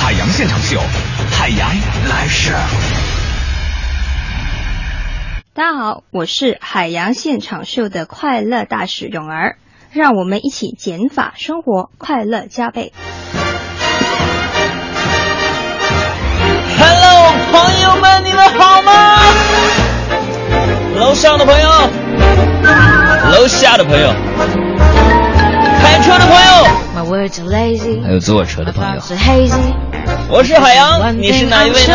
[0.00, 0.80] 海洋现场秀，
[1.30, 1.68] 海洋
[2.08, 2.52] 来事。
[5.52, 9.56] 大家好，我是海洋现场秀的快乐大使泳儿，
[9.92, 12.92] 让我们一起减法生活，快乐加倍。
[16.78, 19.18] Hello，朋友们，你们好吗？
[20.96, 21.68] 楼上的朋友，
[23.32, 24.14] 楼下的朋友，
[26.02, 26.66] 车的朋友。
[28.02, 29.00] 还有坐车的朋友。
[30.28, 31.94] 我是海洋你是哪一位呢？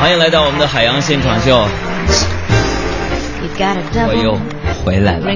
[0.00, 1.66] 欢迎来到我们的海洋现场秀。
[4.08, 4.38] 我又
[4.84, 5.26] 回来了。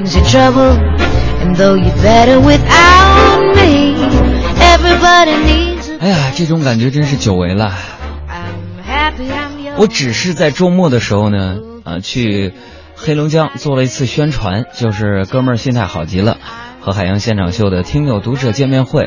[6.01, 7.73] 哎呀这种感觉真是久违了。
[9.77, 12.55] 我只是在周末的时候呢啊去
[12.99, 16.39] 黑龙江做了一次宣传，就是哥们儿心态好极了，
[16.81, 19.07] 和海洋现场秀的听友读者见面会。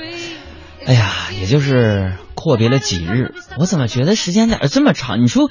[0.85, 5.21] 哎呀，也就是阔别了几日，我怎么觉得时间咋这么长？
[5.21, 5.49] 你说，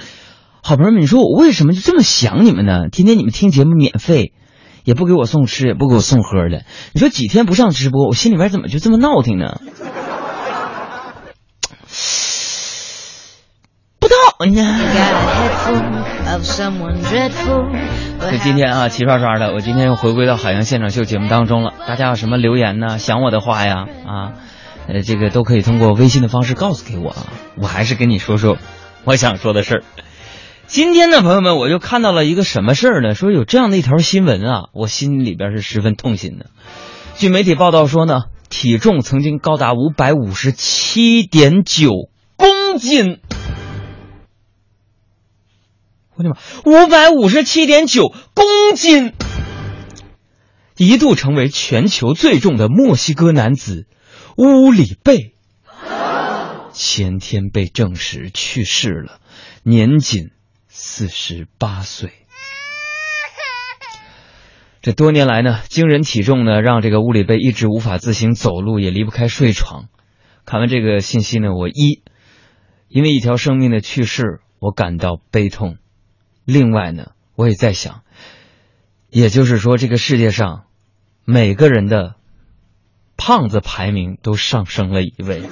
[0.62, 2.89] 好朋友们，你说我为什么就这么想你们呢？
[2.91, 4.33] 天天你们听节目免费，
[4.84, 6.64] 也不给我送吃，也不给我送喝的。
[6.92, 9.61] 你说几天不上直播，我心里边怎么就这么闹腾呢？
[14.41, 14.47] 那
[18.39, 21.75] 今天啊，齐刷刷的，我今天又回归到海洋现场秀节目当中了。
[21.89, 23.00] 大家有什么留言呢？
[23.00, 24.34] 想我的话呀，啊，
[24.86, 27.27] 呃，这个都可以通过微信的方式告诉给我啊。
[27.61, 28.59] 我还是跟你说说
[29.03, 29.83] 我想说的事儿。
[30.69, 33.16] 今天呢，朋友们，我就看到了一个什么事儿呢？
[33.16, 36.47] 说有这样的一条新闻啊，我心里边是十分痛心的。
[37.16, 41.91] 据媒体报道说呢，体重曾经高达五百五十七点九
[42.37, 43.19] 公斤。
[46.19, 49.12] 我的妈，五百五十七点九公斤，
[50.77, 53.87] 一度成为全球最重的墨西哥男子
[54.37, 55.37] 乌里贝，
[56.73, 59.21] 前天被证实去世了，
[59.62, 60.31] 年仅
[60.67, 62.11] 四十八岁。
[64.83, 69.85] 这多年来呢，惊人体重呢，让这个乌里贝一直无法自行走路，也离不开睡床。
[70.45, 72.03] 看完这个信息呢，我一
[72.89, 75.77] 因为一条生命的去世，我感到悲痛。
[76.48, 78.00] 另外呢，我也在想，
[79.10, 80.62] 也就是说，这个世界上
[81.26, 82.14] 每个人的
[83.19, 85.42] 胖子排名都上升了一位。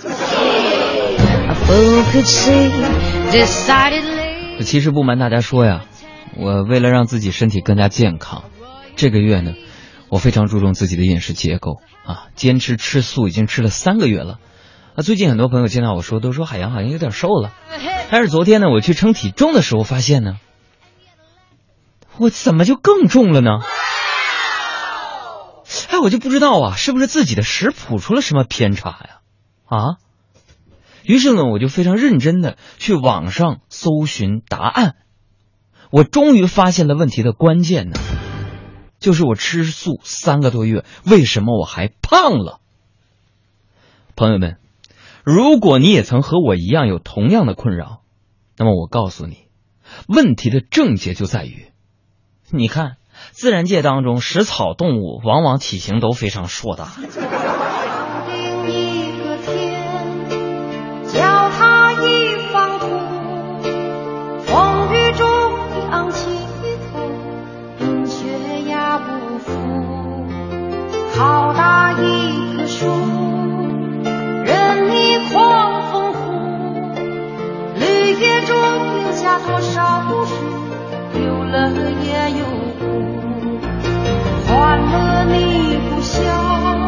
[4.63, 5.85] 其实不瞒大家说呀，
[6.35, 8.45] 我为了让自己身体更加健康，
[8.97, 9.53] 这个月呢，
[10.09, 14.39] 我非常注重自己的饮食结构啊，坚持吃素已经吃了三个月了。
[14.95, 17.53] 啊，最近很多朋友见到我说，都说海洋好像有点瘦了。
[18.11, 20.37] 但是昨天呢，我去称体重的时候发现呢，
[22.19, 23.61] 我怎么就更重了呢？
[25.91, 29.21] 哎，我就不知道啊，是不是自己的食谱出了什么偏差呀？
[29.65, 29.97] 啊？
[31.03, 34.97] 于是呢，我就非常认真的去网上搜寻答案。
[35.91, 38.01] 我终于发现了问题的关键呢，
[38.99, 42.61] 就是我吃素三个多月，为什么我还胖了？
[44.17, 44.59] 朋友们，
[45.25, 48.03] 如果你也曾和我一样有同样的困扰，
[48.57, 49.49] 那么我告诉你，
[50.09, 51.71] 问题的症结就在于，
[52.51, 52.97] 你看，
[53.33, 56.93] 自然界当中食草动物往往体型都非常硕大。
[58.29, 59.83] 另一个天，
[61.09, 62.87] 叫他一方土，
[64.47, 65.27] 风雨中
[65.91, 66.31] 昂起
[66.93, 67.01] 头，
[67.79, 69.53] 冰雪压不服。
[71.17, 72.87] 好大一棵树，
[74.45, 76.31] 任你狂风呼，
[77.75, 78.57] 绿叶中
[79.01, 80.35] 留下多少故事，
[81.51, 82.45] 乐也有
[82.79, 82.83] 苦，
[84.47, 86.86] 欢乐你不笑。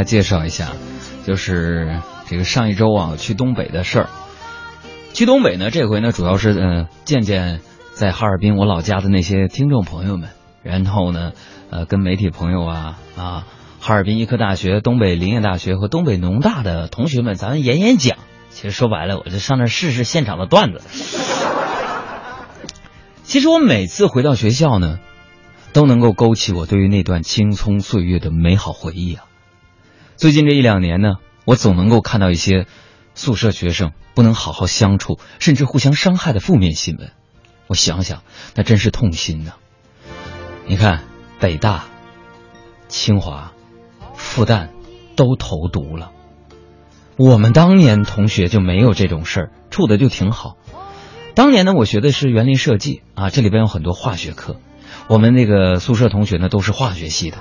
[0.00, 0.72] 家介绍一下，
[1.26, 4.08] 就是这个上一周啊去东北的事儿。
[5.12, 7.60] 去东北呢，这回呢主要是呃见见
[7.94, 10.30] 在哈尔滨我老家的那些听众朋友们，
[10.62, 11.32] 然后呢
[11.70, 13.46] 呃跟媒体朋友啊啊
[13.80, 18.16] 哈尔滨医科大学、东北林业大学和东北农大的同学们，咱们演演讲。
[18.50, 20.80] 其实说白了，我就上那试试现场的段子。
[23.22, 24.98] 其实我每次回到学校呢，
[25.72, 29.24] 都能够勾起我对于那段青葱岁月的美好回忆啊。
[30.20, 31.14] 最近这一两年呢，
[31.46, 32.66] 我总能够看到一些
[33.14, 37.10] 宿舍学生不能好好相处，甚至互相伤害的负面新闻。
[37.68, 38.22] 我想想，
[38.54, 39.52] 那真是痛心呐。
[40.66, 41.04] 你看，
[41.38, 41.86] 北大、
[42.88, 43.52] 清华、
[44.12, 44.68] 复旦
[45.16, 46.12] 都投毒了。
[47.16, 50.58] 我们当年同学就没有这种事儿，处的就挺好。
[51.34, 54.56] 当年呢，我学的是园林设计啊，这里边有很多化学课。
[55.08, 57.38] 我们那个宿舍同学呢，都是化学系的。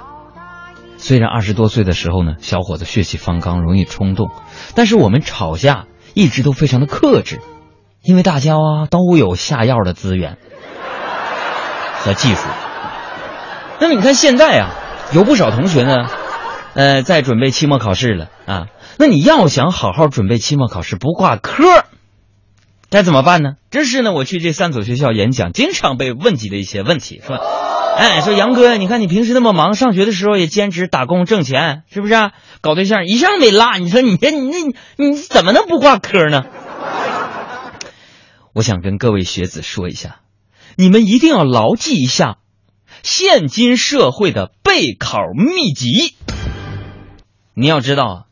[1.01, 4.29] 虽然二十多岁的时候呢，小伙子血气方刚，容易冲动，
[4.75, 7.39] 但是我们吵架一直都非常的克制，
[8.03, 10.37] 因为大家啊都有下药的资源
[12.01, 12.43] 和技术。
[13.79, 14.69] 那么你看现在啊，
[15.13, 16.09] 有不少同学呢，
[16.73, 18.67] 呃，在准备期末考试了啊。
[18.97, 21.63] 那你要想好好准备期末考试不挂科，
[22.89, 23.53] 该怎么办呢？
[23.71, 27.39] 这是呢，我去这三所学校演讲，经常被问及的一些问题，说，
[27.99, 32.31] 哎，说杨哥，你看你平时那么忙，上学的时候也兼职打工挣钱，是不是、啊？
[32.61, 34.57] 搞对象一向没落，你说你这你那
[34.95, 36.43] 你怎么能不挂科呢？
[38.53, 40.21] 我想跟各位学子说一下，
[40.77, 42.37] 你们一定要牢记一下
[43.03, 46.15] 现今社会的备考秘籍。
[47.53, 48.28] 你要知道啊。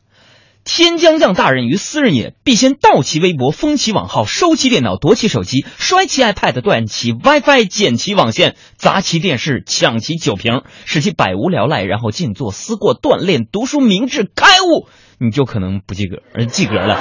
[0.68, 14.86] 天将降大任于斯人也，必先盗其微博，封其网号，收其电脑，夺其手机，摔其 iPad，断其 WiFi，剪其网线，砸其电视，抢其酒瓶，使其百无聊赖，然后静坐思过，锻炼读书，明智开悟，
[15.18, 16.98] 你就可能不及格，而及格了。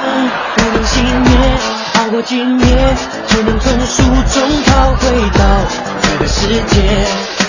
[0.55, 1.37] 不能熄灭，
[1.95, 2.95] 熬过今夜，
[3.27, 5.65] 只能从书中逃回到
[6.01, 7.46] 这个世界。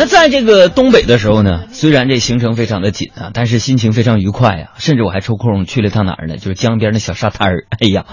[0.00, 4.70] 那在这个东北的时候呢，虽然这行程非常的紧啊，但是心情非常愉快呀。
[4.78, 6.36] 甚至我还抽空去了趟哪儿呢？
[6.36, 7.66] 就是江边的小沙滩儿。
[7.80, 8.06] 哎呀，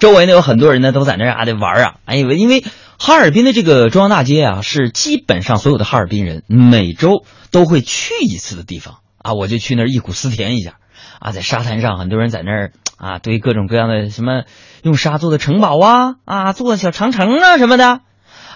[0.00, 1.94] 周围呢有很多人呢都在那啊的玩啊。
[2.04, 2.62] 哎呀，因为
[2.98, 9.32] 哈尔滨的这个中央大街啊，是基本上所有的哈尔滨人每周都会去一次的地方啊。
[9.32, 10.74] 我就去那儿忆苦思甜一下
[11.20, 14.42] 啊，在沙滩上，很多人在那儿啊堆各种各样的什么
[14.82, 18.00] 用沙做的城堡啊啊，做小长城啊什么的。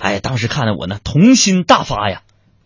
[0.02, 2.20] 哎，当时看的我呢童心大发呀。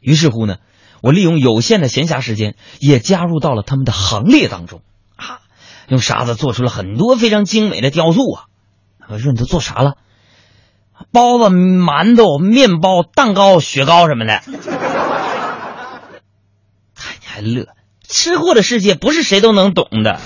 [0.08, 0.56] 于是乎呢，
[1.02, 4.80] 我利用有限的闲暇时间，也加入到了他们的行列当中
[5.16, 5.40] 啊，
[5.86, 8.44] 用沙子做出了很多非常精美的雕塑啊。
[9.06, 9.98] 我说你都做啥了？
[11.12, 14.40] 包子、馒头、面包、蛋糕、雪糕什么的。
[16.94, 17.66] 嗨，你还乐？
[18.08, 20.18] 吃货的世界不是谁都能懂的。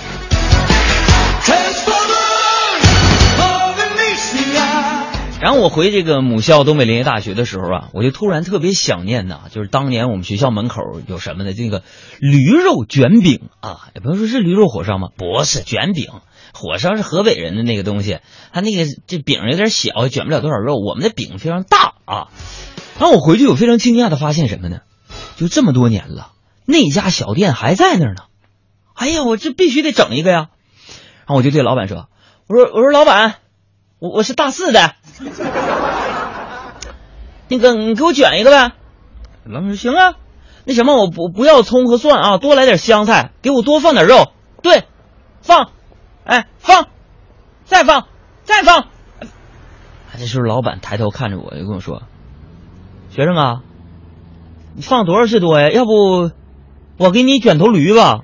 [5.43, 11.53] 然后我回这个母校东北林业大学的时候啊，我就突然特别想念呐，就是当年我们学校门口有什么呢？
[11.53, 11.83] 这个
[12.21, 15.09] 驴肉卷饼啊，也不能说是驴肉火烧吗？
[15.17, 16.11] 不是卷饼，
[16.55, 18.21] 火烧是河北人的那个东西，
[18.53, 20.77] 它那个这饼有点小，卷不了多少肉。
[20.77, 22.29] 我们的饼非常大啊。
[23.01, 24.83] 然后我回去我非常惊讶的发现什么呢？
[25.35, 26.31] 就这么多年了，
[26.67, 28.23] 那家小店还在那儿呢。
[28.95, 30.51] 哎呀，我这必须得整一个呀。
[31.27, 32.07] 然后我就对老板说
[32.47, 33.39] ：“我说我说老板。”
[34.03, 34.97] 我我是大四的，
[37.49, 38.73] 那个你给我卷一个呗。
[39.45, 40.15] 老板说行啊，
[40.65, 44.33] 那什么我不不要葱和蒜啊，多来点香菜，给我多放点肉。
[44.63, 44.85] 对，
[45.41, 45.71] 放，
[46.25, 46.87] 哎放，
[47.65, 48.07] 再放，
[48.45, 48.87] 再放。
[50.19, 52.03] 这时候老板抬头看着我，就跟我说
[53.11, 53.63] ：“学生啊，
[54.75, 55.71] 你放多少是多呀？
[55.71, 56.31] 要不
[56.97, 58.21] 我给你卷头驴吧。”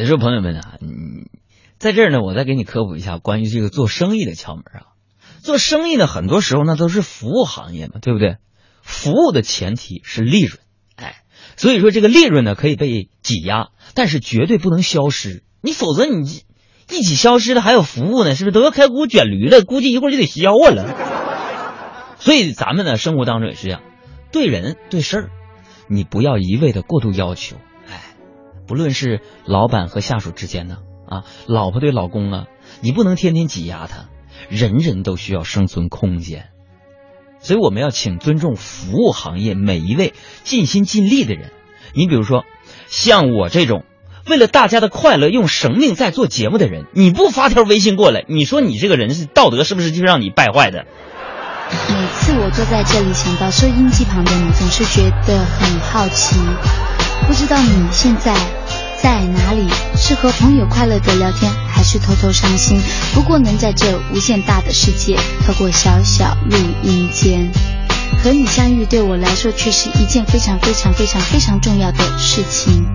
[0.00, 1.26] 所以说，朋友们啊，嗯，
[1.78, 4.82] 在这儿呢，我再给你科普一下关于这个做生意的窍门啊。
[5.42, 8.38] 做生意呢，很多时候那都是服务行业嘛，对不对？
[8.80, 10.58] 服务的前提是利润，
[10.96, 11.16] 哎，
[11.54, 15.42] 所以说这个利润呢可以被挤压，但是绝对不能消失。
[15.60, 16.26] 你否则你
[16.88, 19.60] 一起消失的还有服务呢，是不是都要开锅卷驴了？
[19.60, 22.16] 估计一会儿就得削啊了。
[22.20, 23.82] 所以咱们呢，生活当中也是这样，
[24.32, 25.30] 对人对事儿，
[25.90, 27.58] 你不要一味的过度要求。
[28.70, 32.44] 不论是老板和下属之间呢，啊，老婆对老公啊，
[32.80, 34.04] 你不能天天挤压他。
[34.48, 36.50] 人人都需要生存空间，
[37.40, 41.50] 所以我们要请尊重服务行业每一位尽心尽力的人。
[41.94, 42.44] 你比如说，
[42.86, 43.82] 像我这种
[44.28, 50.86] 为了大家的快乐用生命在做节目的人，你不发条微信过来，你说你这个人是道德是不是就让你败坏的？
[51.88, 56.38] 每次我坐在这里，想到收音机旁的你，总是觉得很好奇。
[57.26, 58.34] 不知道你现在
[59.02, 59.66] 在哪里？
[59.96, 62.80] 是和朋友快乐的聊天，还是偷偷伤心？
[63.14, 65.16] 不过能在这无限大的世界，
[65.46, 67.50] 透过小小录音间
[68.22, 72.86] 和你相遇，对我来说却是一件非常非常非常非常重要的事情。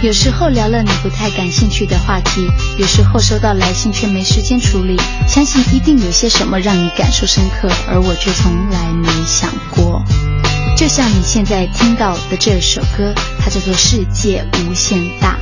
[0.00, 2.46] 有时候聊了你不太感兴趣的话题，
[2.78, 4.96] 有时候收到来信却没时间处理。
[5.26, 10.04] 相信一定有些什么让你感受深刻，而我却从来没想过。
[10.78, 15.36] 就像你现在听到的这首歌，它叫做《世界无限大》。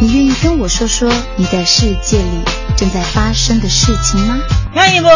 [0.00, 2.44] 你愿意跟我说说你在世界里
[2.76, 4.40] 正在发生的事情吗？
[4.76, 5.08] 愿意不？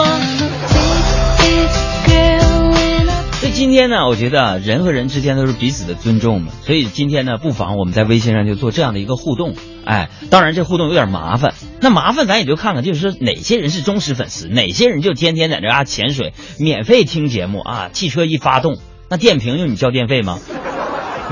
[3.39, 6.49] 所以今天呢，我觉得啊人和人之间都是彼此的尊重嘛。
[6.65, 9.55] 所以今天呢，不妨我们在微信上就做这样的一个互动。
[9.85, 17.91] 哎，当然这互动有点麻烦，那麻烦咱也就看看，就是说哪些人是忠实粉丝，哪些人就天天在这啊潜水，免费听节目啊。
[17.93, 20.39] 汽车一发动，那电瓶用你交电费吗？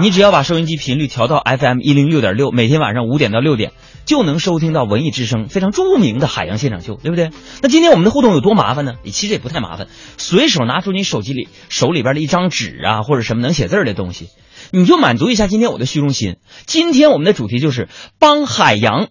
[0.00, 3.72] 你只要把收音机频率调到 FM 一零六点六，每天晚上五点到六点
[4.04, 7.30] 就能收听到文艺之声非常著名的海洋现场秀，对不对？
[7.62, 8.94] 那今天我们的互动有多麻烦呢？
[9.04, 9.86] 其实也不太麻烦，
[10.18, 14.30] 随手拿出你手机里手里边的一张纸啊，或者什么能写字的东西，
[14.72, 16.38] 你就满足一下今天我的虚荣心。
[16.66, 17.88] 今天我们的主题就是
[18.18, 19.08] 帮海洋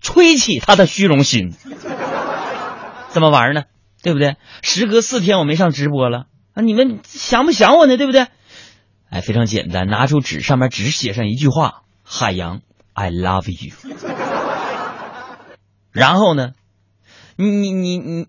[0.00, 1.54] 吹起他的虚荣心，
[3.10, 3.62] 怎么玩呢？
[4.02, 4.34] 对不对？
[4.62, 7.96] 时隔四天我没上直播了啊，你们想不想我呢？
[7.96, 8.26] 对不对？
[9.10, 13.74] 哎，非常简单，拿出纸，上面只写上一句话：“海洋，I love you。”
[15.92, 16.52] 然后呢，
[17.36, 18.26] 你你你你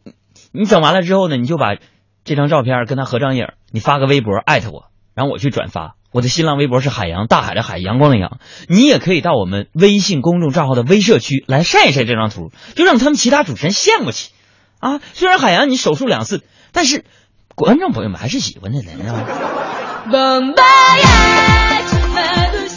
[0.52, 1.76] 你整完了之后呢，你就把
[2.24, 5.96] 这张照片跟他合张影，你发个微博艾特我，然后我去转发。
[6.12, 8.40] 我的新浪微博是海洋，大海的海，阳光的阳。
[8.68, 14.30] 你也可以到我们微信公众账号的微社区来晒一晒这张图，就让他们其他主持人羡慕去
[14.80, 15.02] 啊！
[15.14, 17.04] 虽然海洋你手术两次，但是
[17.56, 19.24] 观众朋友们还是喜欢的，你知道吗？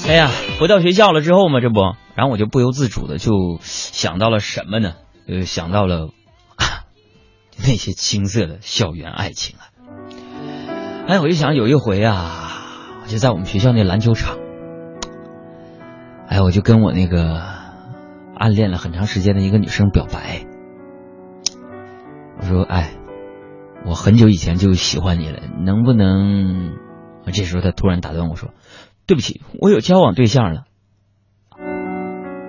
[0.06, 0.30] 哎呀，
[0.60, 1.80] 回到学校了之后嘛，这不，
[2.14, 4.94] 然后我就不由自主的就想到了什么呢？
[5.28, 6.10] 呃，想到了
[7.58, 9.66] 那些青涩的校园爱情啊。
[11.08, 12.62] 哎，我就想有一回啊，
[13.02, 14.38] 我就在我们学校那篮球场，
[16.28, 17.42] 哎，我就跟我那个
[18.36, 20.46] 暗恋了很长时间的一个女生表白，
[22.40, 22.92] 我说，哎，
[23.86, 26.76] 我很久以前就喜欢你了，能不能？
[27.32, 28.50] 这时候他突然打断我说
[29.06, 30.64] ：“对不起，我有交往对象了。”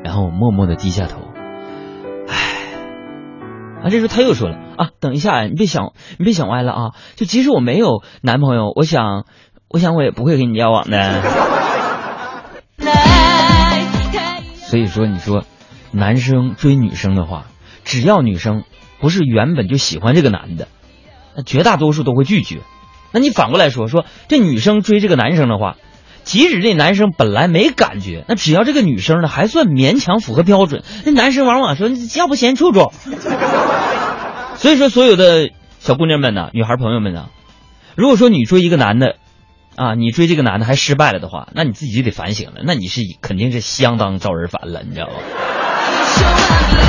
[0.05, 1.19] 然后我默默的低下头。
[2.29, 2.73] 唉，
[3.83, 6.91] 啊，这时候他又说了：“啊，等一下，你别想，你别想歪了啊！
[7.17, 9.25] 就即使我没有男朋友，我想，
[9.67, 11.21] 我想我也不会跟你交往的。”
[14.55, 15.43] 所以说，你说
[15.91, 17.47] 男生追女生的话，
[17.83, 18.63] 只要女生
[19.01, 20.69] 不是原本就喜欢这个男的，
[21.35, 22.61] 那绝大多数都会拒绝。
[23.11, 25.77] 那你反过来说说，这女生追这个男生的话，
[26.23, 32.91] 即使这男生本来没感觉，那只要这个女生呢还算勉强符合标准，那男生往往说要不先处处。
[34.57, 37.29] 所以说，所有的小姑娘们呢，女孩朋友们呢，
[37.95, 39.15] 如果说你追一个男的，
[39.75, 45.13] 啊，你追这个男的还失败了的话，那你自己就得反省了，那你是肯定是相当招人烦了，你知道吗？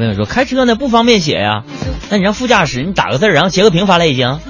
[0.00, 1.64] 朋友说开车呢不方便写呀，
[2.08, 4.40] 那你让副驾驶你打个字儿，然后截个屏发来也行。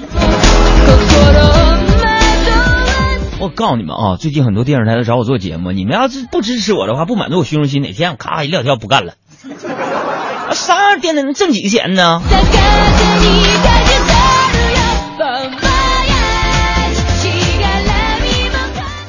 [3.37, 9.15] 我告诉你们啊，最近很多电视台都找我做节目，你们要是不支持我的话，不满足我虚荣心，哪天我咔一撂挑不干了。
[10.47, 12.21] 啊，啥电台能挣几个钱呢？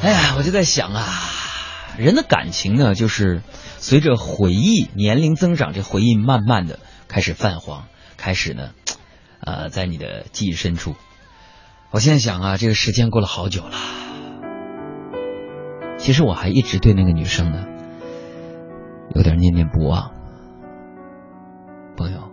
[0.03, 1.07] 哎呀，我就在想啊，
[1.99, 3.43] 人的感情呢，就是
[3.79, 7.85] 随着回忆年龄增长，这回忆慢慢的开始泛黄，
[8.17, 8.71] 开始呢，
[9.41, 10.95] 呃，在你的记忆深处。
[11.91, 13.77] 我现在想啊，这个时间过了好久了，
[15.99, 17.67] 其实我还一直对那个女生呢，
[19.15, 20.13] 有点念念不忘。
[21.97, 22.31] 朋友，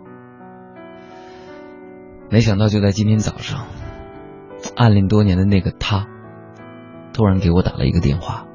[2.30, 3.66] 没想到就在今天早上，
[4.74, 6.06] 暗恋多年的那个他。
[7.12, 8.46] 突然给我打了一个电话，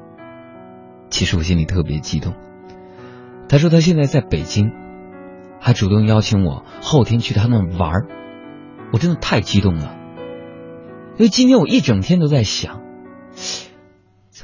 [1.10, 2.34] 其实我心里特别激动。
[3.48, 4.72] 他说他现在在北京，
[5.60, 8.06] 还主动邀请我后天去他那玩儿，
[8.92, 9.96] 我真的太激动了。
[11.16, 12.82] 因为今天我一整天都在想，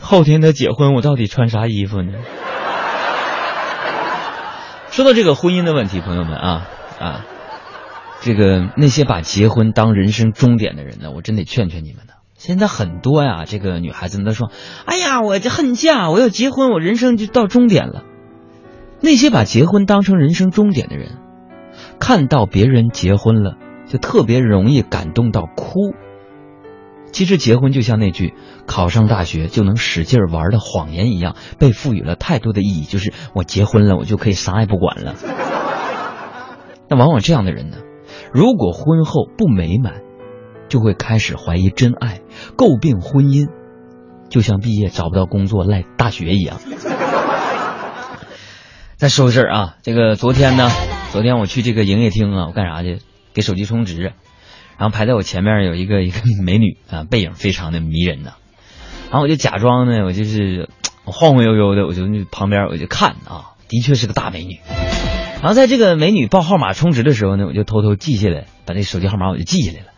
[0.01, 2.13] 后天他结婚我到底穿啥衣服呢？
[4.91, 6.69] 说到这个婚姻的问题，朋友们啊
[7.01, 7.25] 啊，
[8.21, 12.12] 这个那些把结婚当人生终点的人呢，我真得劝劝你们呢。
[12.45, 14.51] 现在很多呀，这个女孩子们都说
[14.85, 18.03] ：“哎呀，我这恨嫁，我要结婚，我人生就到终点了。”
[19.01, 21.19] 那些把结婚当成人生终点的人，
[22.01, 23.55] 看到别人结婚了，
[23.87, 25.95] 就特别容易感动到哭。
[27.13, 28.35] 其实结婚就像那句
[28.67, 35.15] “考上大学就能使劲玩”的谎言一样，被赋予了太多的意义，就是我结婚了，我就可以啥也不管了。
[36.89, 37.77] 那往往这样的人呢，
[38.33, 40.01] 如果婚后不美满，
[40.73, 42.23] 就会开始怀疑真爱，
[42.57, 43.51] 诟病婚姻，
[44.31, 46.57] 就像毕业找不到工作赖大学一样。
[48.97, 50.71] 再说个事儿啊，这个昨天呢，
[51.11, 53.01] 昨天我去这个营业厅啊，我干啥去？
[53.35, 54.15] 给手机充值，
[54.79, 58.33] 然后排在我前面有一个一个美女啊，背影非常的迷人呐。
[59.11, 60.71] 然后我就假装呢，我就是
[61.05, 64.59] 晃晃悠悠的，我就那旁边我就看啊，的确是个大美女。
[65.43, 69.92] 然后在这个美女报号码充值的时候呢，我就偷偷记下来，把这手机号码我就记下来了。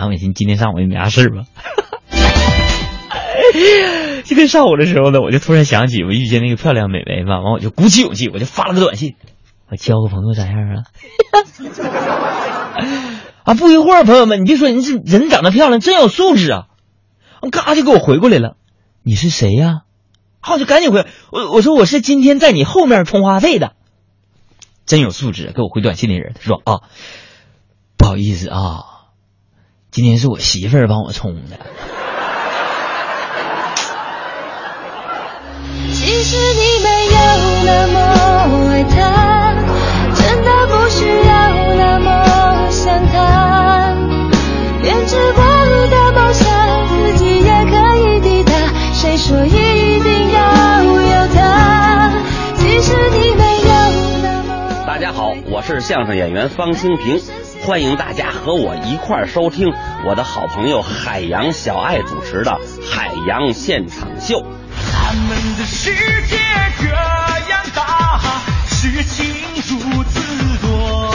[0.00, 1.44] 唐伟新今天上午也没啥事吧。
[4.24, 9.16] 今天上午的时候呢，我就突然想起我遇见那个漂亮美眉嘛，完我就鼓起勇气，我就发了个短信，
[9.68, 10.84] 我交个朋友咋样啊？
[13.44, 16.68] 啊，不一会儿，朋友们，你别说，你这人长得漂亮，真有素质啊！
[17.52, 18.56] 嘎就给我回过来了，
[19.02, 19.82] 你是谁呀？
[20.40, 23.74] 好，就赶紧回我，我说我是今天在你后面充话费的，
[24.86, 26.80] 真有素质，给我回短信的人，他说啊，
[27.98, 28.89] 不好意思啊，
[29.92, 31.58] 今天是我媳妇儿帮我充的。
[35.92, 37.18] 其实你没有
[37.64, 37.98] 那么
[38.70, 39.52] 爱他，
[40.14, 41.32] 真的不需要
[41.74, 43.96] 那么想他，
[44.80, 45.42] 编织过
[45.88, 48.52] 的梦想自己也可以抵达，
[48.92, 52.12] 谁说一定要有他？
[52.54, 53.70] 其实你没有
[54.22, 54.84] 那么。
[54.86, 57.20] 大家好，我是相声演员方清平，
[57.62, 59.70] 欢迎大家和我一块儿收听
[60.06, 62.50] 我的好朋友海洋小爱主持的
[62.90, 64.38] 《海洋现场秀》。
[64.82, 65.92] 他们的世
[66.26, 66.38] 界
[66.80, 68.18] 这样大，
[68.66, 69.26] 事情
[69.68, 70.20] 如此
[70.62, 71.12] 多，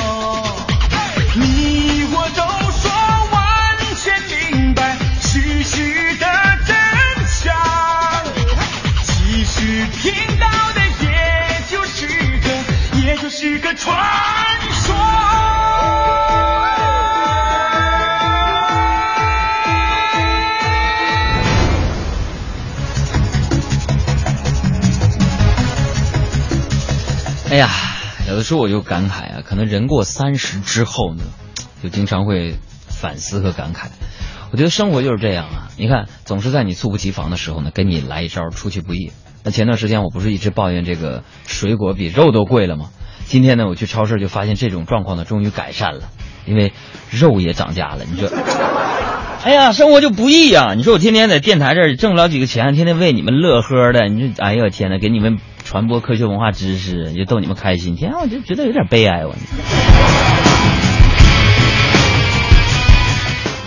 [1.34, 2.92] 你我都说
[3.32, 4.14] 完全
[4.54, 6.26] 明白事实的
[6.64, 6.76] 真
[7.28, 7.54] 相。
[9.04, 12.06] 其实听到的也就是
[12.40, 13.98] 个，也就是个传
[27.56, 27.70] 哎呀，
[28.28, 31.24] 有的时候我就感慨啊，可能人过三十之后呢，
[31.82, 32.58] 就经常会
[32.90, 33.86] 反思和感慨。
[34.52, 39.14] 我觉得生活就是这样啊，你看，总是在你猝不及防的时候呢，给你来一招出其不意。
[39.46, 42.90] 那前段时间我不是一直抱怨这个水果比肉都贵了吗？
[43.24, 46.10] 今天呢，我去超市就发现这种状况呢，终于改善了，
[46.46, 46.74] 因为
[47.10, 48.04] 肉也涨价了。
[48.04, 48.30] 你说，
[49.46, 59.36] 哎呀，生活就不易呀、你说我天天在电台这儿挣不了几个钱，天天为你们乐呵的，你说，哎呦天呐，给你们传播科学文化知识，也逗你们开心，天，我就觉得有点悲哀我。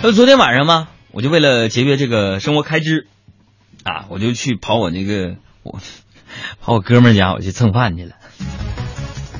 [0.01, 3.07] 就，昨天晚上嘛，我就为了节约这个生活开支，
[3.83, 5.77] 啊，我就去跑我那个我
[6.61, 8.15] 跑我哥们家，我去蹭饭去了。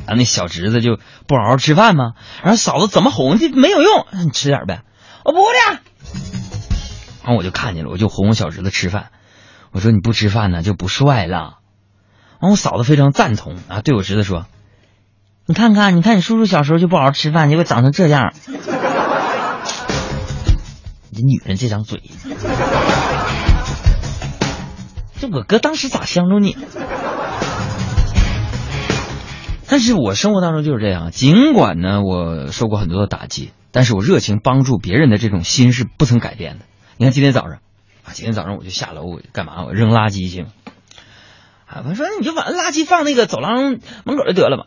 [0.06, 2.12] 然后那小侄子就不好好吃饭嘛，
[2.44, 4.82] 然后嫂子怎么哄这没有用，你吃点呗，
[5.24, 5.80] 我不的。
[7.24, 9.12] 然后我就看见了，我就哄我小侄子吃饭，
[9.72, 11.59] 我说你不吃饭呢就不帅了。
[12.42, 14.46] 然后我嫂子非常赞同啊，对我侄子说
[15.46, 18.34] ：“你看看，你看你叔叔小时候就不好好吃饭，结果长成这样。”
[21.12, 22.02] 你这女人这张嘴，
[25.20, 26.56] 这我哥当时咋相中你？
[29.68, 36.66] 但是我生活当中就是这样，尽管呢我受过很多的打击，但是我热情帮助别人的这种心是不曾改变的。
[36.96, 37.60] 你看今天早上，
[38.06, 39.66] 啊，今天早上我就下楼我干嘛？
[39.66, 40.46] 我扔垃圾去。
[41.70, 44.66] 啊，我说你就把垃圾放那个走廊门口就得了吧。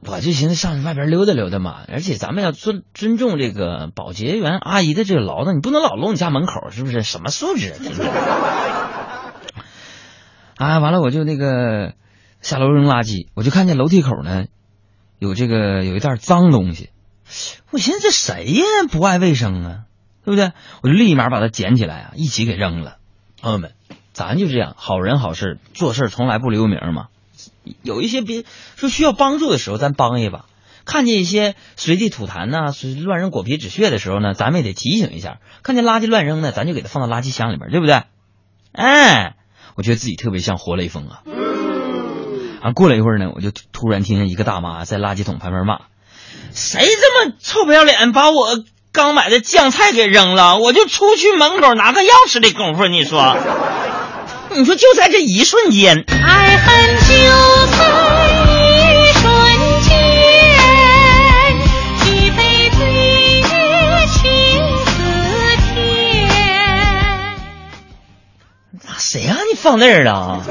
[0.00, 7.02] 我就寻思上外边溜达溜达嘛，而且咱们要尊尊重这个保洁员阿姨的这个劳动，你不能老搂你家门口，是不是？
[7.02, 9.34] 什么素质啊？
[10.56, 11.92] 啊，完了我就那个
[12.40, 14.44] 下楼扔垃圾，我就看见楼梯口呢
[15.18, 16.88] 有这个有一袋脏东西，
[17.70, 19.80] 我寻思这谁呀不爱卫生啊，
[20.24, 20.52] 对不对？
[20.82, 22.96] 我就立马把它捡起来啊，一起给扔了。
[23.42, 23.72] 朋友们，
[24.16, 27.08] 咱就这样，好人好事做事从来不留名嘛。
[27.82, 30.46] 有一些别说需要帮助的时候，咱帮一把；
[30.86, 35.36] 看见一些随地吐痰呐、随乱扔果皮纸屑的时候呢，咱们也得提醒一下。
[35.62, 38.04] 看见垃圾乱扔呢，咱就给它放到垃圾箱里边，对不对？
[38.72, 39.34] 哎，
[39.74, 41.20] 我觉得自己特别像活雷锋啊！
[42.62, 45.80] 啊，过了一会儿呢，我就突然听见一个大妈在垃圾桶旁边骂
[46.56, 50.56] ：“谁这么臭不要脸把我刚买的酱菜给扔了？
[50.56, 53.36] 我就出去门口拿个钥匙的功夫，你说，
[54.58, 57.12] 你说就在这一瞬间，爱恨就
[57.76, 57.84] 在
[58.94, 59.28] 一瞬
[59.82, 59.94] 间，
[62.00, 62.40] 举杯
[62.70, 62.80] 对
[63.40, 63.44] 月
[64.06, 64.16] 情
[64.86, 64.96] 似
[65.74, 65.76] 天。
[68.96, 70.42] 谁让你放那儿了？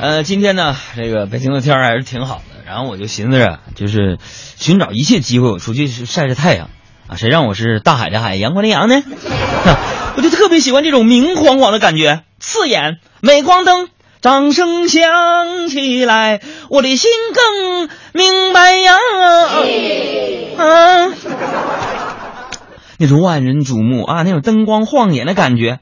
[0.00, 4.18] 呃，今天呢，这个北京的天儿还是挺好的，然后我就寻思着，就是
[4.56, 6.68] 寻找一切机会，我出去晒晒太阳
[7.08, 7.16] 啊。
[7.16, 9.02] 谁让我是大海的海，阳光的阳呢？
[10.16, 13.88] 我就特别喜欢这种明晃晃的感觉，刺眼，镁光灯，
[14.20, 16.40] 掌声响起来，
[16.70, 18.94] 我的心更明白呀。
[20.56, 21.12] 啊，
[22.98, 25.78] 那种万人瞩目啊，那种灯光晃眼的感觉。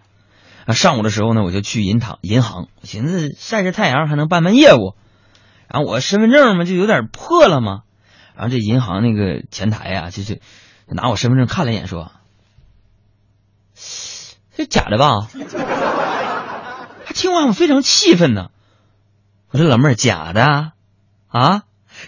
[0.67, 4.95] 啊，上午的时候呢，我就去银行，银行，我寻思晒晒太阳还能办办业务，
[5.73, 7.83] 然后我身份证嘛就有点破了嘛，
[8.37, 10.41] 然后这银行那个前台呀、就是
[10.95, 12.13] 拿我身份证看了一眼，说
[14.57, 15.29] ：“这假的吧？”
[17.07, 18.49] 他听完我非常气愤呢，
[19.51, 20.73] 我说：“老妹儿，假的
[21.29, 21.63] 啊？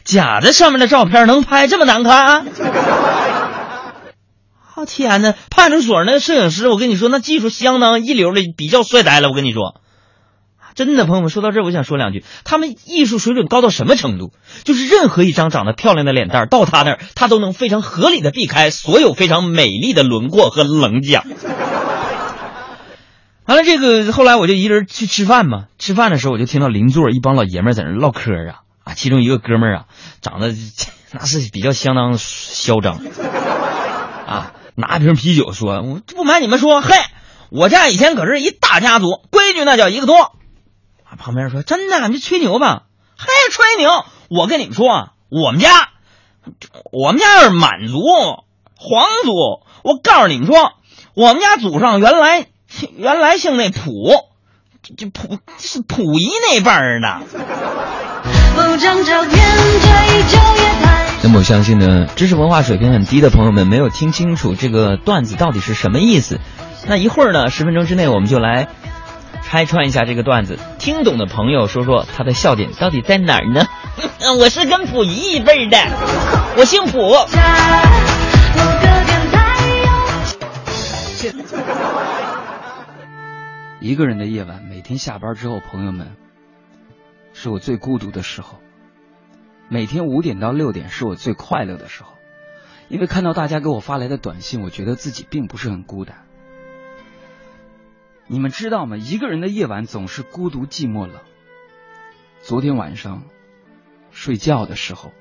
[0.05, 2.47] 假的上面的照片能拍这么难看？”
[4.77, 9.29] 我、 天呐，派出所那摄影师，我跟你说，那技术相当一流的，比较帅呆了。
[9.29, 9.81] 我跟你说，
[10.87, 14.31] 真的，朋友们，说到这儿，我想说两句，他们艺术水准高到什么程度？
[14.63, 21.25] 就是任何一张长得漂亮的脸蛋儿，到他那儿，他都能非常合理的避开所有非常美丽的轮廓和棱角。
[23.45, 29.85] 完了，这个后来我就一人去吃饭嘛，吃饭的时候我就听到邻座一帮老爷们在那唠嗑啊啊，其中一个哥们儿啊，
[30.23, 30.55] 长得
[31.11, 33.01] 那是比较相当嚣张
[34.29, 34.53] 啊。
[34.77, 36.95] 拿瓶啤酒说：“我不瞒你们说，嘿，
[37.51, 40.15] 我家以前可是一大家族，规矩那叫一个多。”
[41.11, 42.83] 啊，旁边人说：“真的，你这吹牛吧？
[43.17, 44.05] 嘿，吹牛！
[44.29, 45.89] 我跟你们说啊，我们家，
[46.93, 47.99] 我们家是满族
[48.77, 49.63] 皇族。
[49.83, 50.73] 我告诉你们说，
[51.15, 52.47] 我们家祖上原来
[52.97, 54.27] 原来姓那溥，
[54.83, 57.21] 这这溥是溥仪那辈儿的。”
[61.21, 66.39] 那么我相信呢，知识文化水平很低的朋友们没有听清楚这个段子到底是什么意思。
[66.87, 68.69] 那一会儿呢，十分钟之内我们就来
[69.49, 70.59] 拆穿一下这个段子。
[70.79, 73.65] 听懂的朋友说说他的笑点到底在哪儿呢？
[74.39, 75.79] 我是跟溥仪一辈儿的，
[76.59, 77.27] 我姓溥。
[83.81, 86.09] 一个人的夜晚，每天下班之后，朋友们，
[87.33, 88.59] 是我最孤独的时候。
[89.71, 92.11] 每天五点到六点是我最快乐的时候，
[92.91, 96.28] 因为看到大家给我发来的短信，我觉得自己并不是很孤单。
[98.31, 98.99] 你们知道吗？
[98.99, 101.23] 一个人的夜晚总是孤独、寂寞、冷。
[102.43, 103.25] 昨天晚上
[104.11, 105.13] 睡觉的时候，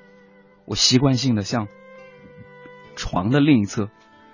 [0.66, 1.70] 我习惯性的向
[2.98, 3.90] 床的另一侧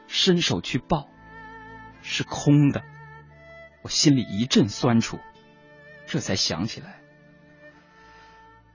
[0.07, 1.07] 伸手去抱，
[2.01, 2.81] 是空的，
[3.83, 5.19] 我心里一阵酸楚，
[6.07, 6.99] 这才想起来。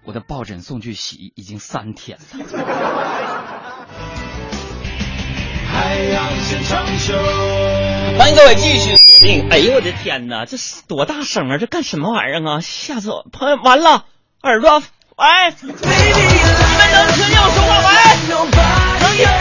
[0.04, 2.24] 我的抱枕送去洗已经三天了。
[5.66, 7.14] 海洋现场秀，
[8.18, 9.48] 欢迎各位继续锁定。
[9.48, 11.56] 哎呦我的天哪，这是多大声啊！
[11.56, 12.60] 这干什么玩意儿啊？
[12.60, 13.24] 吓死我！
[13.32, 14.06] 朋友，完了，
[14.42, 15.26] 耳朵，喂，
[15.62, 17.78] 你们能听见我说话？
[17.86, 17.94] 喂，
[18.28, 19.38] 能听啊？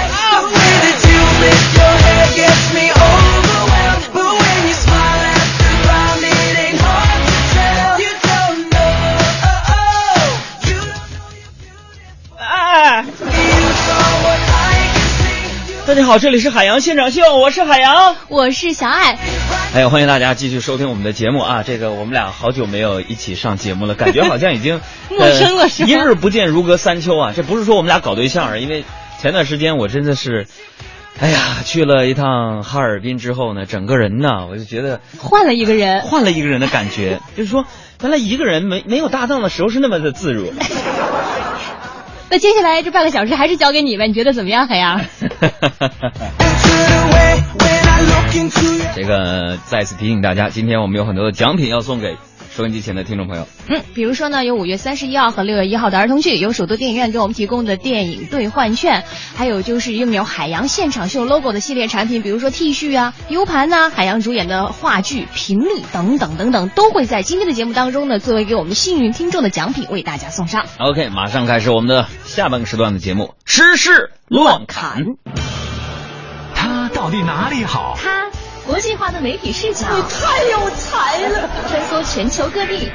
[15.88, 18.18] 大家好，这里是海洋现场秀，我是海洋。
[18.28, 19.18] 我是小爱，
[19.74, 21.64] 哎呀，欢迎大家继续收听我们的节目啊！
[21.66, 27.32] 这个我们俩好久没有一起上节目了，感觉好像已经 陌生了是吗一日不见如隔三秋啊！
[27.34, 28.84] 这不是说我们俩搞对象啊，因为
[29.22, 30.48] 前段时间我真的是，
[31.22, 36.02] 哎呀，去了一趟哈尔滨之后呢，整个人呢，我就觉得换了一个人。
[36.02, 37.66] 换了一个人的感觉，就是说
[38.02, 40.52] 原来一个人没没有搭档的时候是那么的自如。
[42.30, 45.00] 那接下来这半个小时还是交给你吧，你觉得怎么样，海洋？
[48.96, 52.18] 这个再次提醒大家，今天我们有很多的奖品要送给
[52.58, 53.48] 收音机前的听众朋友。
[53.70, 59.04] 嗯，比如说呢，有五月三十一号和六月一号的儿童剧，有首都电影院给我们提供的电影兑换券，
[59.36, 70.66] 还有就是拥有海洋现场秀 logo 的系列产品，比如说 T 恤啊、U 盘呐、海洋主演的话剧《频率》等等等等，都会在今天的节目当中呢，作为给我们幸运听众的奖品为大家送上。
[70.80, 75.04] OK，马上开始我们的下半个时段的节目，时事乱侃。
[76.56, 77.94] 他到底哪里好？
[78.02, 78.32] 它
[78.68, 81.50] 国际化的媒体视角，你太有才了！
[81.70, 82.92] 穿梭全球各地，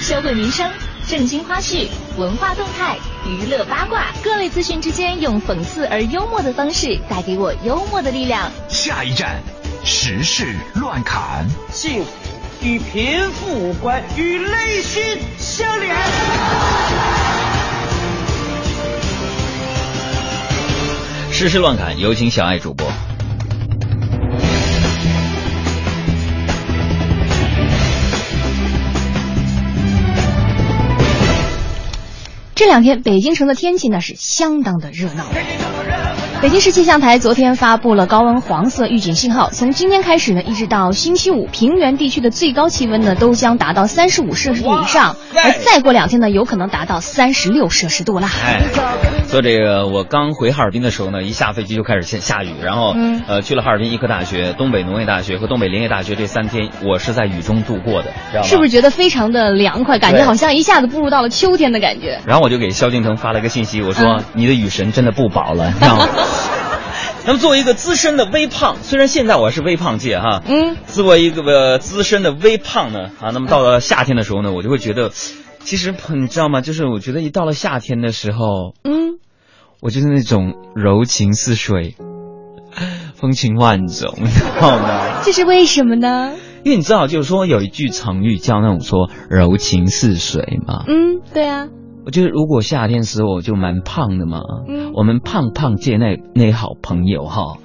[0.00, 0.70] 社会民生
[1.08, 8.48] 正经花絮、文化动态、娱乐八卦，各类资讯之间用讽刺而幽默的方式带给我幽默的力量。
[8.68, 9.42] 下一站，
[9.84, 11.44] 时事乱侃。
[11.72, 12.10] 幸福
[12.62, 15.96] 与贫富无关，与内心相连。
[21.32, 22.86] 时事乱侃，有请小爱主播。
[32.56, 35.26] 这两天北京城的天气呢是相当的热闹。
[36.46, 48.30] 北京市气象台昨天发布了高温黄色预警信号，从今天开始呢，一直到星期五，平原地区的最高气温呢都将达到三十五摄氏度以上，而再过两天呢，有可能达到三十六摄氏度啦。
[48.44, 48.62] 哎，
[49.28, 58.46] 说这个，我刚回哈尔滨的时候呢，一下飞机就开始下下雨，然后、嗯呃去了哈尔滨医科大学、东北农业大学和东北林业大学这三天，我是在雨中度过的，知道吗？
[58.46, 59.98] 是不是觉得非常的凉快？
[59.98, 62.20] 感觉好像一下子步入到了秋天的感觉。
[62.24, 66.06] 然后我就给萧敬腾发了个信息，我说、嗯你的雨神真的不保了，你知道吗？
[67.26, 75.10] 那么作为一个资深的微胖，虽然现在我是微胖界哈，嗯，作为一个呃资深的微胖呢啊，那么到了夏天的时候呢，我就会觉得，
[75.60, 76.60] 其实你知道吗？
[76.60, 79.18] 就是我觉得一到了夏天的时候，嗯，
[79.80, 81.96] 我就是那种柔情似水，
[83.14, 85.20] 风情万种，你知道吗？
[85.24, 86.34] 这是为什么呢？
[86.64, 90.84] 因为你知道，就是说有一句成语叫那种说柔情似水嘛。
[90.88, 91.68] 嗯，对啊，
[92.06, 97.58] 我觉得如果夏天时候我就蛮胖的嘛，嗯我们胖胖界那那好朋友哈，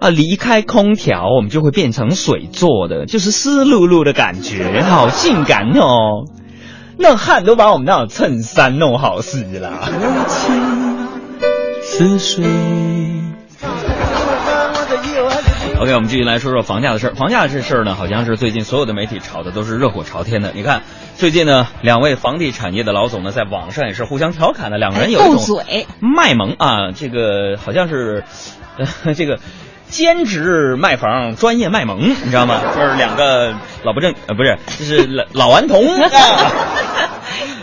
[0.00, 6.26] 啊，离开空调我们就会变成水做的，就是湿漉漉的感觉，好 性感哦，
[6.98, 9.88] 那汗都把我们那种衬衫弄好湿了。
[11.82, 12.44] 似水。
[15.76, 17.14] OK，我们继续来说说房价的事儿。
[17.14, 20.52] 房价这事儿呢，好像是最近所有的媒体炒的都是热火朝天的。
[20.54, 20.82] 你看，
[21.16, 25.86] 最近呢，两位房地产业的老总呢，在网上也是互相调侃的，两个人有一种嘴。
[26.00, 28.24] 卖萌啊，这个好像是，
[29.04, 29.40] 呃， 这个
[29.88, 32.60] 兼职卖房，专业卖萌，你知道吗？
[32.74, 35.84] 就是两个老不正，呃，不是，就是老老顽童。
[36.00, 36.10] 啊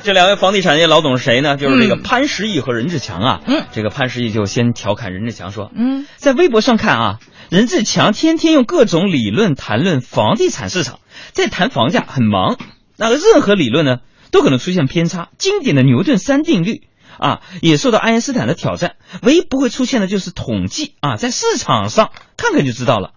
[0.03, 1.57] 这两位房地产业老总是谁呢？
[1.57, 3.41] 就是这个嗯潘石屹和任志强啊。
[3.45, 7.19] 嗯，这个潘石屹就先调侃任志强说，嗯，在微博上看啊，
[7.51, 11.01] 任志强天天用各种理论谈论房地产市场，
[11.33, 12.57] 在谈房价很忙。
[12.95, 13.97] 那个任何理论呢，
[14.31, 15.27] 都可能出现偏差。
[15.37, 16.83] 经典的牛顿三定律
[17.19, 18.95] 啊，也受到爱因斯坦的挑战。
[19.21, 23.11] 唯一不会出现的就是统计啊，在市场上看看就知道了。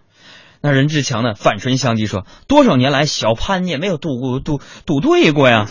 [0.61, 5.69] 那任志强呢，反唇相讥说：“多少年来，小潘你也没有赌过赌赌对过呀。”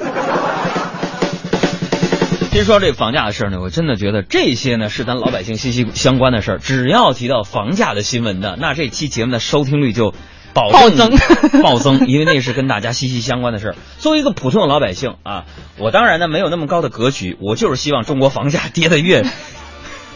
[2.54, 6.58] 其实说这房价的事儿呢，我真的觉得这些呢是咱老百姓息息相关的事儿。
[6.60, 10.13] 只要提到房价的新闻的，那这期节目的收听率就
[10.54, 13.76] 保暴证增暴增，因为那是跟大家息息相关的事儿。
[13.98, 15.46] 作为一个普通的老百姓啊，
[15.80, 19.24] 我当然呢没有那么高的格局，我就是希望中国房价跌得越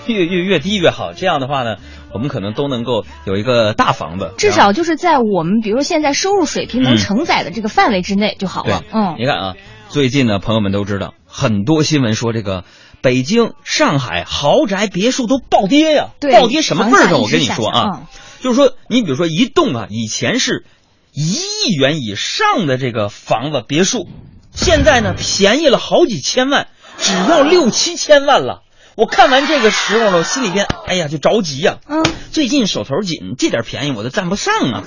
[0.05, 1.13] 越越越低越好。
[1.13, 1.77] 这样的话呢，
[2.13, 9.53] 我们可能都能够有一个大房子，至少就是在我们比如说现在收入水平能嗯承载的这个范围之内就好对了。，嗯，你看啊，
[9.89, 12.63] 最近呢，朋友们都知道，很多新闻说这个
[13.03, 17.21] 北京、上海豪宅别墅都暴跌呀，对暴跌什么份儿上？
[17.21, 18.07] 我跟你说啊，嗯
[18.41, 20.65] 就是说，你比如说一栋啊，以前是
[21.13, 24.09] 一亿元以上的这个房子别墅，
[24.51, 28.63] 现在呢便宜了好几千万，只要六七千万了。
[28.95, 34.83] 我看完这个时候呢，我心里边哎呀就着急呀、嗯，最近手头紧，这点便宜我都占不上啊。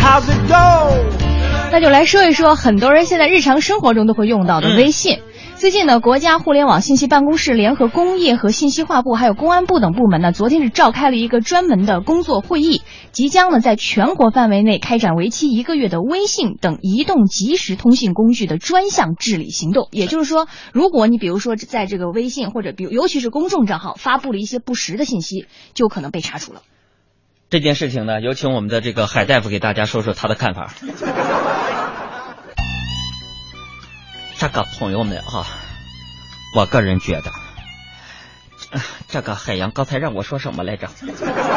[0.00, 1.27] How's it go？
[1.70, 5.20] 那就来说一说很多人现在日常生活中都会用到的嗯微信。
[5.56, 19.88] 最近呢，国家互联网信息办公室联合工业和信息化部还有公安部等部门呢，昨天是召开了一个专门的工作会议，即将呢在全国范围内开展为期一个月的微信等移动即时通信工具的专项治理行动。
[19.90, 26.62] 也就是说，如果你比如说在这个微信或者比如尤其是公众账号发布了一些不实的信息，就可能被查处了。
[27.50, 30.70] 这件事情呢，有请我们的这个海大夫给大家说说他的看法。
[34.36, 35.46] 这个朋友们啊，
[36.54, 37.32] 我个人觉得，
[38.70, 40.88] 呃这个海洋刚才让我说什么来着？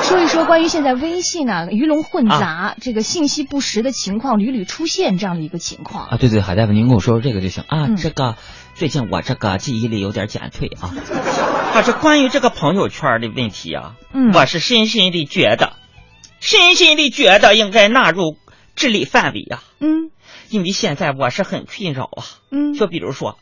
[0.02, 6.08] 说一说关于现在微信啊鱼龙混杂、这个信息不实的情况屡屡出现这样的一个情况。
[6.08, 7.88] 啊，对对，海大夫，您跟我说说这个就行啊。
[7.90, 8.38] 嗯这个
[8.76, 10.96] 最近我这个记忆力有点减退啊。
[11.76, 15.74] 啊，这关于这个朋友圈的问题啊，嗯我是深深的觉得，
[16.42, 18.36] 深深的觉得应该纳入
[18.76, 19.64] 治理范围啊。
[19.80, 20.12] 嗯
[20.50, 22.26] 因为现在我是很困扰啊。
[22.52, 23.40] 嗯就比如说，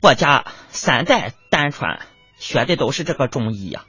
[0.00, 2.00] 我家三代单传
[2.38, 3.84] 学的都是这个中医呀、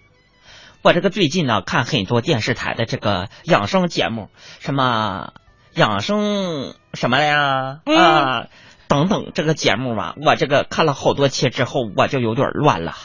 [0.84, 4.30] 我这个最近呢看很多电视台的这个养生节目，
[4.60, 5.34] 什么
[5.74, 7.80] 养生什么了呀？
[7.86, 8.48] 啊，
[8.88, 12.96] 等等，这个节目吧，我这个看了好多期之后，我就有点乱了。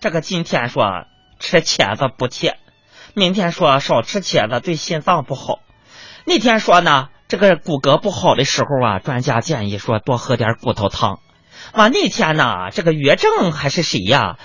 [0.00, 1.04] 这个今天说
[1.40, 2.59] 吃茄子不甜，
[3.14, 5.60] 明天说少吃茄子对心脏不好，
[6.24, 11.18] 那天说呢，这个骨骼不好的时候啊，专家建议说多喝点骨头汤。
[11.74, 14.38] 完那天呢，这个于正还是谁呀？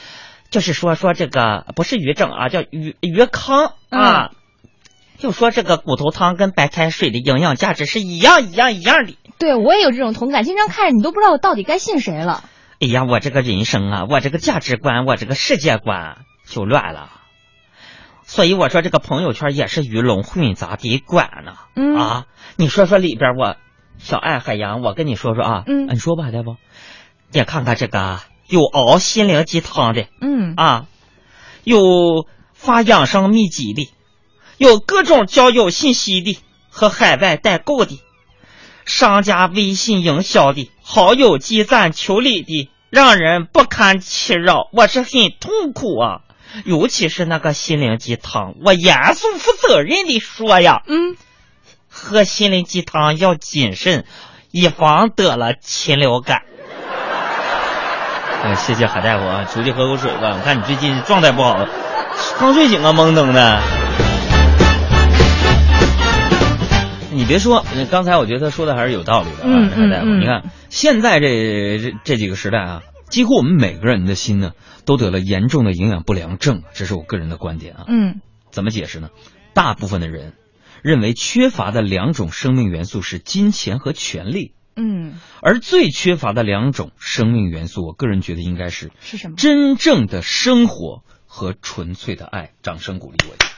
[0.49, 4.31] 就是说说这个不是于正啊，叫于于康啊。
[5.17, 9.17] 就说这个骨头汤跟白开水的营养价值是一样一样一样的。
[9.37, 12.43] 对我也有这种同感，经常看着你都不知道我到底该信谁了。
[12.81, 17.14] 哎呀，我这个人生啊，我这个价值观，我这个世界观就乱了。
[18.25, 21.53] 所以我说这个朋友圈也是鱼龙混杂的管呢。
[21.75, 21.95] 嗯。
[21.95, 22.25] 啊，
[22.57, 23.55] 你说说里边我
[23.97, 25.87] 小爱海洋，我跟你说说啊，嗯。
[25.93, 26.57] 你说吧，大夫，
[27.31, 30.55] 你看看这个有熬心灵鸡汤的，嗯。
[30.57, 30.87] 啊，
[31.63, 33.89] 有发养生秘籍的，
[34.57, 38.01] 有各种交友信息的和海外代购的，
[38.85, 45.09] 商家微信营销的，好友积赞求礼的，让人不堪其扰，我是很
[45.39, 46.21] 痛苦啊。
[46.63, 51.15] 尤其是那个心灵鸡汤，我严肃负责任的说呀，嗯，
[51.89, 54.05] 喝心灵鸡汤要谨慎，
[54.51, 56.43] 以防得了禽流感。
[58.43, 60.37] 哎，谢谢海大夫啊，出去喝口水吧。
[60.37, 61.67] 我看你最近状态不好，
[62.39, 63.59] 刚睡醒啊，懵登的。
[67.11, 70.07] 你别说，刚才我觉得他说的还是有道理的啊，嗯海大夫。
[70.07, 74.51] 你看现在这这这几个时代啊，几乎我们每个人的心呢
[74.85, 77.85] 都得了严重的营养不良症，这是我个人的观点啊。
[77.87, 79.09] 嗯怎么解释呢？
[79.53, 80.33] 大部分的人
[80.81, 89.35] 认为缺乏的两种生命元素是金钱和权力，嗯，而最缺乏的两种生命元素，我个人觉得应该是是什么？
[89.35, 92.51] 真正的生活和纯粹的爱。
[92.61, 93.54] 掌声鼓励我一下。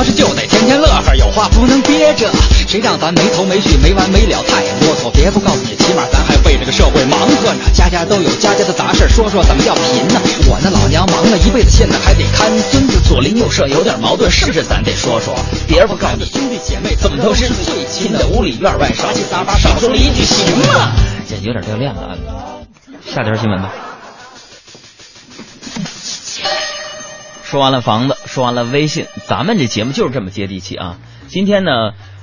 [0.00, 2.26] 活着就得天天乐呵，有话不能憋着。
[2.66, 5.10] 谁让咱没头没绪、没完没了，太啰嗦。
[5.10, 7.60] 别不告诉你，起码咱还为这个社会忙活呢。
[7.74, 10.18] 家家都有家家的杂事，说说怎么叫贫呢？
[10.48, 15.36] 我那老娘忙了一辈子，现在还得看孙子，左邻右舍有点矛盾，是不是咱得说说？
[15.68, 20.92] 别不告诉你，兄弟姐妹怎么都是最亲的，屋里院外杂七杂八，少说了一句行吗？
[21.28, 22.16] 这有点掉链子啊！
[23.04, 23.70] 下条新闻吧。
[27.50, 30.98] 说完了房子，说完了微信，咱们这节目就是这么接地气啊！
[31.26, 31.72] 今天呢，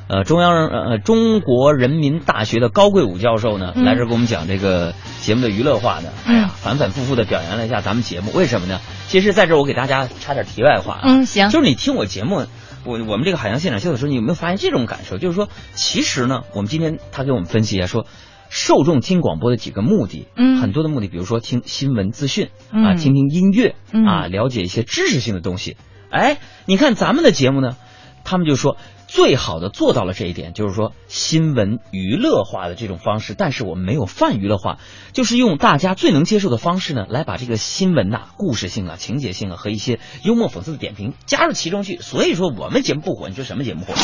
[0.08, 8.80] 呃，中央呃中国人民大学的高贵武教授呢，嗯来这儿给我们讲这个节目的娱乐化呢，哎呀，反反复复的表扬了一下咱们节目，为什么呢？
[9.10, 12.46] 其实在这儿我给大家插点题外话啊，嗯行就是你听我节目。
[12.86, 15.18] 我我们这个海洋现场秀的时候，你有没有发现这种感受？
[15.18, 18.06] 就是说，其实呢，我们今天他给我们分析一下，说
[18.50, 25.78] 受众听广播的几个目的，嗯很多的目的，比如说听新闻资讯嗯啊，听听音乐嗯啊，了解一些知识性的东西。
[26.10, 27.76] 哎，你看咱们的节目呢，
[28.24, 34.80] 他们就说最好的做到了这一点，就是说新闻娱乐化的这种方式，但是我们没有泛娱乐化，
[35.14, 41.98] 就是用大家最能接受的方式呢，来把这个新闻呐、故事性啊、情节性啊和一些幽默讽刺的点评加入其中去。
[41.98, 43.94] 所以说我们节目不火，你说什么节目火？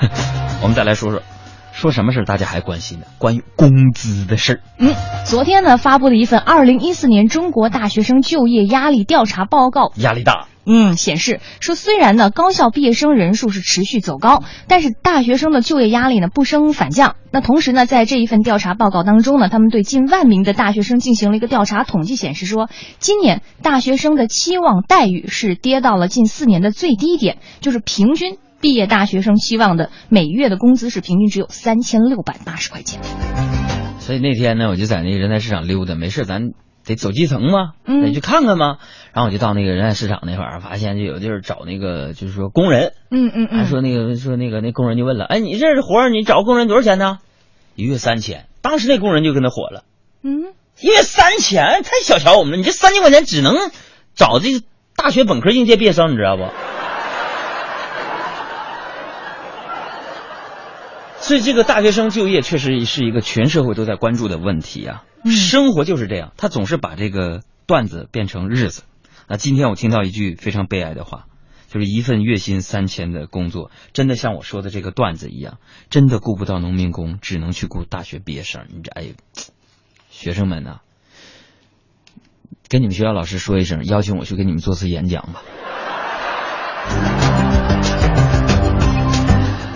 [0.62, 1.22] 我们再来说说，
[1.72, 3.06] 说什么事儿大家还关心呢？
[3.18, 4.60] 关于工资的事儿。
[4.78, 10.48] 嗯，昨天呢发布了一份二零一四年中国大学生就业压力调查报告，压力大。
[10.70, 17.16] 嗯，显示说，虽然呢高校毕业生人数是持续走高，但是大学生的就业压力呢不升反降。
[17.30, 33.00] 那同时呢，在这一份调查报告当中呢，他们对近万名的大学生进行了一个调查统计，显示说，今年大学生的期望待遇是跌到了近四年的最低点，就是平均毕业大学生希望的每月的工资是平均只有三千六百八十块钱。
[34.00, 36.50] 所以那天呢，我就在那个人才市场溜达，没事咱
[36.84, 38.78] 得走基层嘛，嗯得去看看嘛。
[39.12, 47.18] 然后我就到那个人才市场那块儿，发现就有地儿找那个，就是说工人，嗯嗯还说那个说那个那工人就问了，哎，你这活儿，你找工人多少钱呢？
[47.74, 48.46] 一月三千。
[48.60, 49.84] 当时那工人就跟他火了，
[50.22, 53.54] 嗯，一月三千，太小瞧我们了，你这三千块钱只能
[54.16, 54.62] 找这个
[54.96, 56.42] 大学本科应届毕业生，你知道不？
[61.28, 65.04] 所以这个大学生就业确实是一个全社会都在关注的问题啊。
[65.22, 68.84] 嗯生活就是这样，他总是把这个段子变成日子。
[69.28, 71.26] 那今天我听到一句非常悲哀的话，
[71.68, 75.58] 就是一份月薪三千的工作，真的像我说的这个段子一样，
[75.90, 78.64] 真的雇不到农民工，只能去雇大学毕业生。
[78.70, 79.10] 你这哎呦，
[80.08, 80.80] 学生们呐、
[82.70, 85.42] 跟你们学校老师说一声，邀请我去给你们做次演讲吧。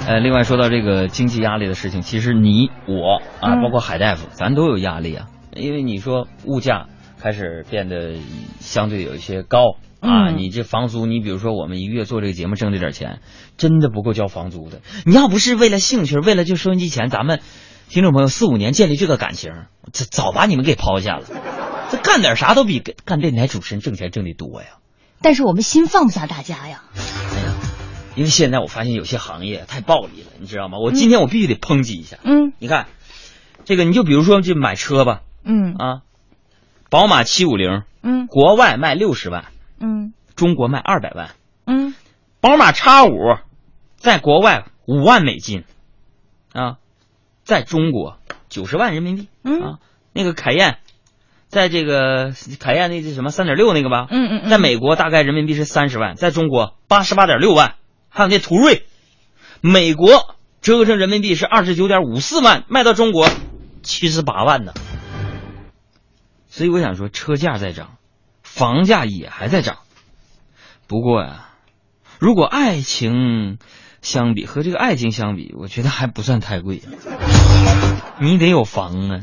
[0.06, 5.26] 呃，另外说到这个经济压力的事情，其实你我啊，嗯包括海大夫，咱都有压力啊。
[5.54, 6.86] 因为你说物价
[7.20, 8.16] 开始变得
[8.60, 10.28] 相对有一些高啊。
[10.30, 13.20] 嗯你这房租，你比如说我们一个月做这个节目挣这点钱，
[13.56, 14.80] 真的不够交房租的。
[15.06, 17.40] 你要不是为了兴趣，为了就收音机钱，咱们
[17.88, 19.52] 听众朋友四五年建立这个感情，
[19.92, 21.26] 这早把你们给抛下了。
[21.90, 24.68] 这干点啥都比干干电台主持人挣钱挣得多呀。
[25.20, 26.82] 但是我们心放不下大家呀。
[28.14, 30.78] 因为现在我发现有些行业太暴利了，你知道吗？
[30.78, 32.18] 我今天我必须得抨击一下。
[32.24, 32.86] 嗯你看，
[33.64, 36.02] 这个你就比如说就买车吧，嗯啊，
[36.90, 39.46] 宝马七五零，嗯国外卖六十万，
[39.80, 41.30] 嗯中国卖二百万。
[41.66, 41.94] 嗯
[42.40, 43.12] 宝马叉五
[43.96, 45.64] 在国外五万美金，
[46.52, 46.76] 啊，
[47.44, 49.28] 在中国九十万人民币。
[49.44, 49.78] 嗯啊，
[50.12, 50.78] 那个凯宴，
[51.48, 54.06] 在这个凯宴那是什么三点六那个吧？
[54.10, 57.76] 嗯嗯嗯在美国大概人民币是三十万，在中国八十八点六万。
[58.14, 58.84] 还有那途锐，
[59.62, 63.30] 美国折合成人民币是二十九点五四万，卖到中国
[63.82, 64.74] 七十八万呢。
[66.48, 67.96] 所以我想说，车价在涨，
[68.42, 69.78] 房价也还在涨。
[70.86, 71.48] 不过呀，
[72.18, 73.56] 如果爱情
[74.02, 76.82] 相比和这个爱情相比，我觉得还不算太贵。
[78.20, 79.20] 你得有房啊。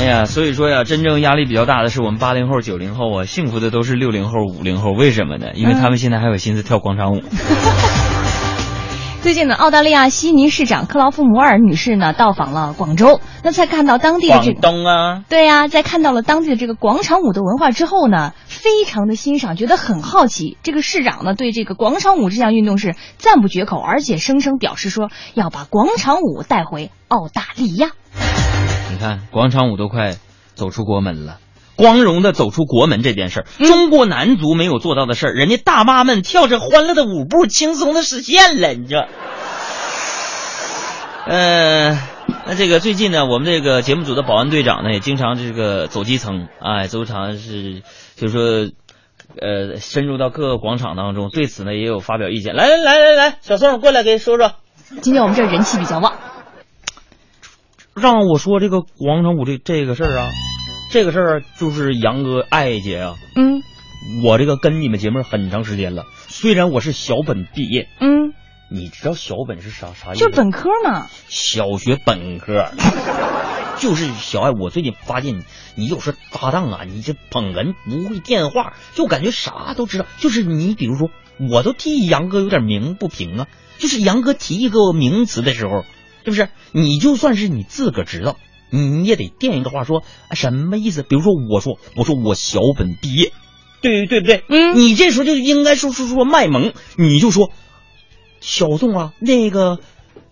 [0.00, 4.92] 哎呀，所以说呀，真正压力比较大的是我们八零后、九零后啊，幸福的都是六零后、五零后。
[4.92, 5.48] 为什么呢？
[5.54, 7.20] 因为他们现在还有心思跳广场舞。
[9.20, 20.56] 最近呢，澳大利亚悉尼市长克劳夫摩尔女士呢到访了广州，那在看到当地的这广个东啊，对呀、在看到了当地的这个广场舞的文化之后呢，非常的欣赏，觉得很好奇。
[20.62, 27.90] 这个市长呢对这个广场舞这项运动是赞不绝口，而且声声表示说要把广场舞带回澳大利亚。
[28.90, 30.16] 你看广场舞都快
[30.54, 31.38] 走出国门了。
[31.76, 39.06] 光荣的走出国门这件事儿，中国男足没有做到的事儿，人家大妈们跳着欢乐的舞步，轻松的实现了，你知道？
[41.26, 41.98] 呃，
[42.46, 47.82] 那这个最近呢，我们这个节目组的保安队长呢，也经常这个走基层，哎，经常是
[48.16, 48.42] 就是说，
[49.40, 52.54] 呃，深入到各个广场当中，对此呢也有发表意见。
[52.54, 54.52] 来来来来来，小宋过来给说说。
[55.00, 56.12] 今天我们这人气比较旺，
[58.00, 60.30] 让我说这个广场舞这这个事儿啊，
[60.90, 63.62] 这个事儿就是杨哥爱姐啊，嗯
[64.24, 68.32] 我这个跟你们节目很长时间了，虽然我是小本毕业，嗯，
[68.70, 70.20] 你知道小本是啥啥意思？
[70.20, 71.06] 就是本科嘛。
[71.28, 72.70] 小学本科，
[73.78, 74.50] 就是小爱。
[74.50, 75.42] 我最近发现你，
[75.74, 80.06] 你有时候搭档啊，你这捧哏不会电话，就感觉啥都知道。
[80.18, 81.10] 就是你比如说，
[81.50, 83.46] 我都替杨哥有点鸣不平啊。
[83.78, 85.84] 就是杨哥提一个名词的时候，
[86.24, 86.48] 是不是？
[86.72, 88.36] 你就算是你自个儿知道，
[88.70, 91.02] 你也得垫一个话说啊什么意思？
[91.02, 93.32] 比如说我说我说我小本毕业，
[93.80, 94.44] 对对不对？
[94.48, 97.50] 嗯，你这时候就应该说说说卖萌，你就说
[98.40, 99.78] 小宋啊，那个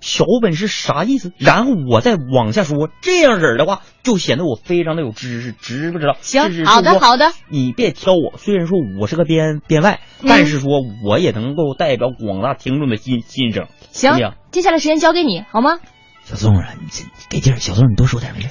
[0.01, 1.33] 小本是啥意思？
[1.39, 6.17] 然后我再往下说，这样式的话，就显得我非常的有知识，知不知道？
[6.21, 10.71] 行好的好的你别挑我，虽然说我是个编编外，嗯但是说
[11.05, 13.67] 我也能够代表广大听众的心心声。
[13.91, 14.13] 行
[14.51, 15.79] 接下来时间交给你好吗？
[16.25, 18.49] 小宋啊，你这给劲儿，小宋你多说点没事。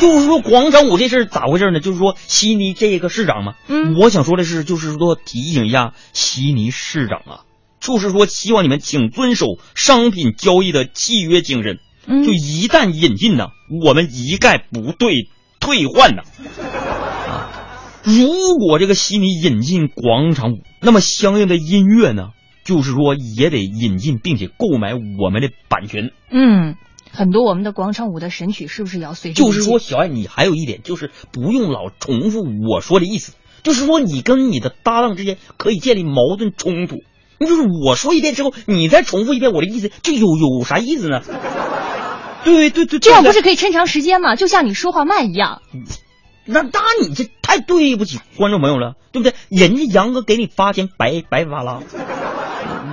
[0.00, 1.80] 就是说广场舞这事儿咋回事呢？
[1.80, 7.40] 就是说悉尼这个市长嘛，嗯，我想说的是，就是说提醒一下悉尼市长啊，
[7.80, 13.48] 就是说希望你们请遵守商品交易的契约精神，嗯就一旦引进呢，
[13.84, 15.28] 我们一概不对
[15.60, 16.22] 退换呢。
[17.28, 17.48] 啊，
[18.04, 22.28] 如果这个悉尼引进广场舞，那么相应的音乐呢，
[22.66, 26.10] 就是说也得引进并且购买我们的版权。
[26.30, 26.74] 嗯，
[27.12, 36.96] 很多我们的广场舞的神曲是不是也要随之就是说，小爱，你还有一点就是不用老重复我说的意思，就是说你跟你的搭档之间可以建立矛盾冲突。
[37.38, 41.22] 那就是我说一遍之后，你再重复一遍我的意思，就有有啥意思呢？
[42.44, 44.36] 对对对，这样不是可以抻长时间吗？
[44.36, 45.62] 就像你说话慢一样。
[46.44, 49.34] 那那你这太对不起观众朋友了，对不对？
[49.48, 51.82] 人家杨哥给你发钱白白发啦。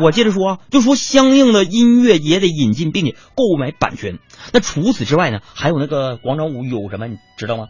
[0.02, 4.20] 我接着说啊，就说相应的音乐也得引进，并且购买版权。
[4.52, 7.68] 那除此之外呢，还有那个广场舞有什么你知道吗？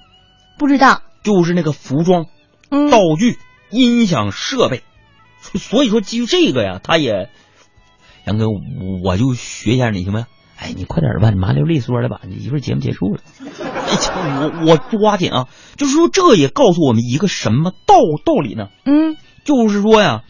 [0.57, 2.25] 不知道，就是那个服装、
[2.69, 3.37] 嗯道具、
[3.69, 4.83] 音响设备。
[5.41, 7.29] 所以说，基于这个呀，他也，
[8.25, 10.27] 杨哥，我我就学一下你行吗？
[10.57, 13.19] 哎，你快点吧，你麻溜利索的吧，你一会儿节目结束了。
[13.43, 15.49] 哎，这我我抓紧啊！
[15.75, 18.69] 就是说，这也告诉我们一个什么道道理呢？
[18.85, 20.23] 嗯，就是说呀，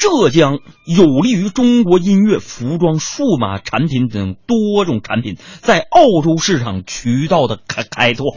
[0.00, 8.34] 浙江有利于中国音乐、服装、数码产品等多种产品在澳洲市场渠道的开开拓。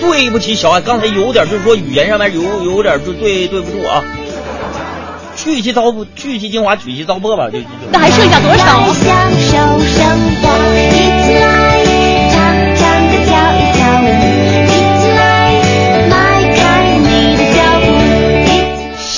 [0.00, 4.02] 对不起，小爱，刚才有点就是说语言上面有有点就对对不住啊。
[5.36, 7.66] 去其糟粕，去其精华，取其糟粕吧，就就。
[7.92, 8.82] 那还剩下多少？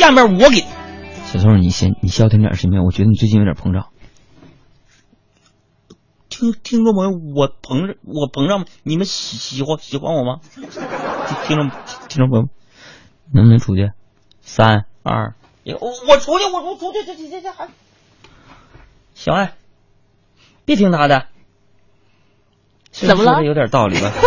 [0.01, 0.65] 享受生活，一上边我给。
[1.27, 2.85] 小宋，你先你消停点行不行？
[2.85, 3.89] 我觉得你最近有点膨胀。
[6.29, 8.67] 听听众朋友，我膨胀，我膨胀吗？
[8.83, 10.41] 你们喜喜欢喜欢我吗？
[11.47, 11.71] 听众
[12.09, 12.49] 听众朋友，
[13.33, 13.91] 能不能出去？
[14.41, 15.35] 三二
[15.65, 17.69] 一，我我出去，我我出去，这这这这还
[19.15, 19.53] 小爱，
[20.65, 21.27] 别听他的，
[22.91, 24.11] 怎么了说的有点道理吧？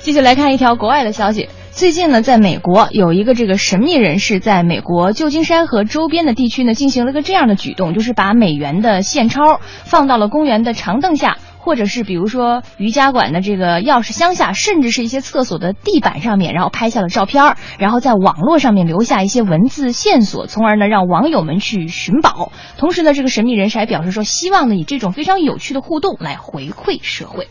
[0.00, 1.48] 继续来看一条国外的消息。
[1.74, 22.50] 最近呢，在美国有一个这个神秘人士在美国旧金山和周边的地区呢，进行了个这样的举动，就是把美元的现钞放到了公园的长凳下，或者是比如说瑜伽馆的这个钥匙箱下，甚至是一些厕所的地板上面，然后拍下了照片儿，然后在网络上面留下一些文字线索，从而呢让网友们去寻宝。
[22.78, 27.46] 同时呢，这个神秘人士还表示说，希望呢以这种非常有趣的互动来回馈社会。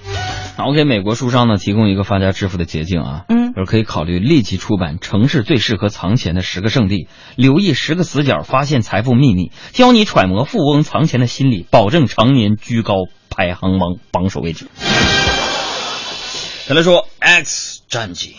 [0.57, 7.05] 好，我给美国书商呢提供一个发家致富的捷径啊，嗯，就是可以考虑立即出版《城市最适合藏钱的十个圣地》，
[7.37, 12.95] 留意十个死角，发现财富秘密，教你揣摩富翁藏钱的心理，保证常年居高
[13.35, 14.67] 排行榜榜首位置。
[16.67, 18.31] 再来说《X 战警》，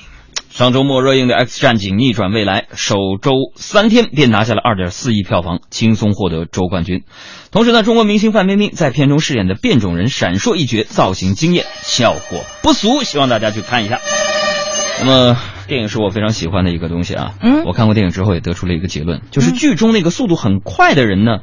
[0.57, 7.03] 上周末热映的《X 战警：逆转未来》首周三天便拿下了二点四亿票房，轻松获得周冠军。
[7.51, 14.01] 同时呢，中国明星范冰冰在片中饰演的变种人闪烁一角，造型惊艳，效果不俗，希望大家去看一下。
[15.01, 15.37] 那么，
[15.67, 17.35] 电影是我非常喜欢的一个东西啊。
[17.43, 21.39] 嗯我看过电影之后也得出了一个结论，就是剧中那个速度很快的人呢，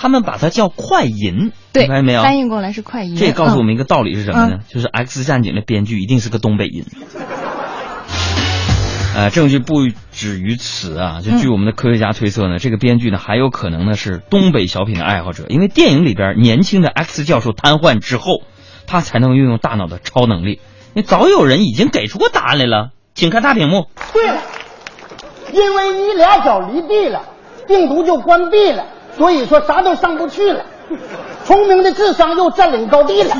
[0.00, 2.22] 他们把它叫快银，对，明白没有？
[2.22, 3.16] 翻译过来是快银。
[3.16, 4.58] 这也告诉我们嗯一个道理是什么呢？
[4.68, 6.84] 就是《X 战警》的编剧一定是个东北人。
[9.16, 11.20] 呃，证据不止于此啊！
[11.20, 18.42] 就据我们的科学家推测呢，这个编剧呢还有可能呢是东北小品的爱好者，因为电影里边年轻的 X 教授瘫痪之后，
[18.86, 20.60] 他才能运用大脑的超能力。
[20.94, 23.86] 那早有人已经给出过答案来了，请看大屏幕。
[24.12, 24.40] 对了，
[25.52, 27.24] 因为你俩脚离地了，
[27.66, 28.86] 病毒就关闭了，
[29.18, 30.64] 所以说啥都上不去了。
[31.44, 33.36] 聪明的智商又占领高地了。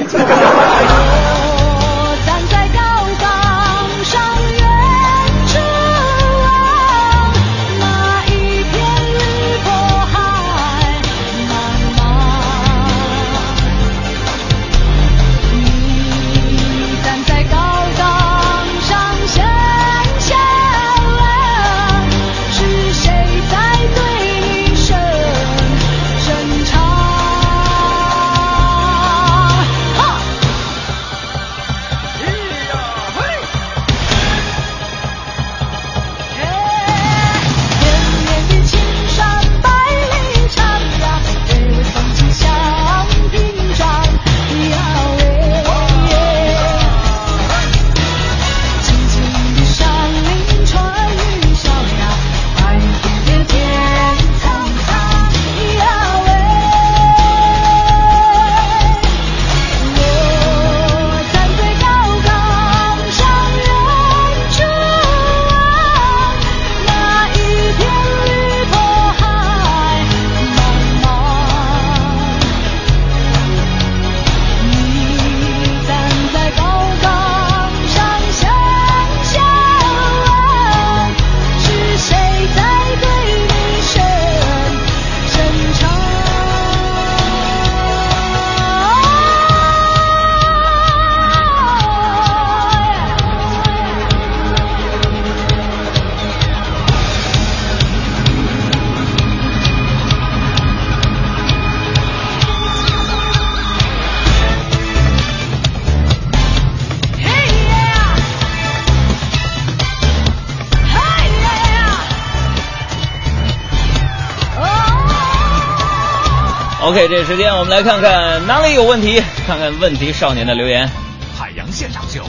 [116.88, 120.88] OK，这时间我们来看看哪里有问题，看看问题少年的留言。
[121.36, 122.24] 海洋现场秀，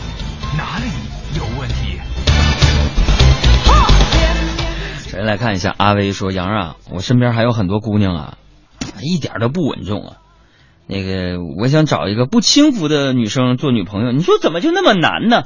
[0.57, 0.89] 哪里
[1.38, 1.97] 有问题？
[5.05, 8.38] 首先来看一下阿威说：“杨啊，我身边还有很多姑娘啊，
[9.01, 10.18] 一点都不稳重啊。
[10.88, 15.43] 那个，我想找一个不轻浮的女生做女朋友，你说怎么就那么难呢？”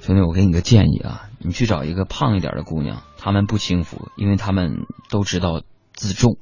[0.00, 5.60] 兄弟，我给你个建议啊，你去找一个胖一点的姑娘，她们不轻浮，因为她们都知道
[5.92, 6.38] 自重。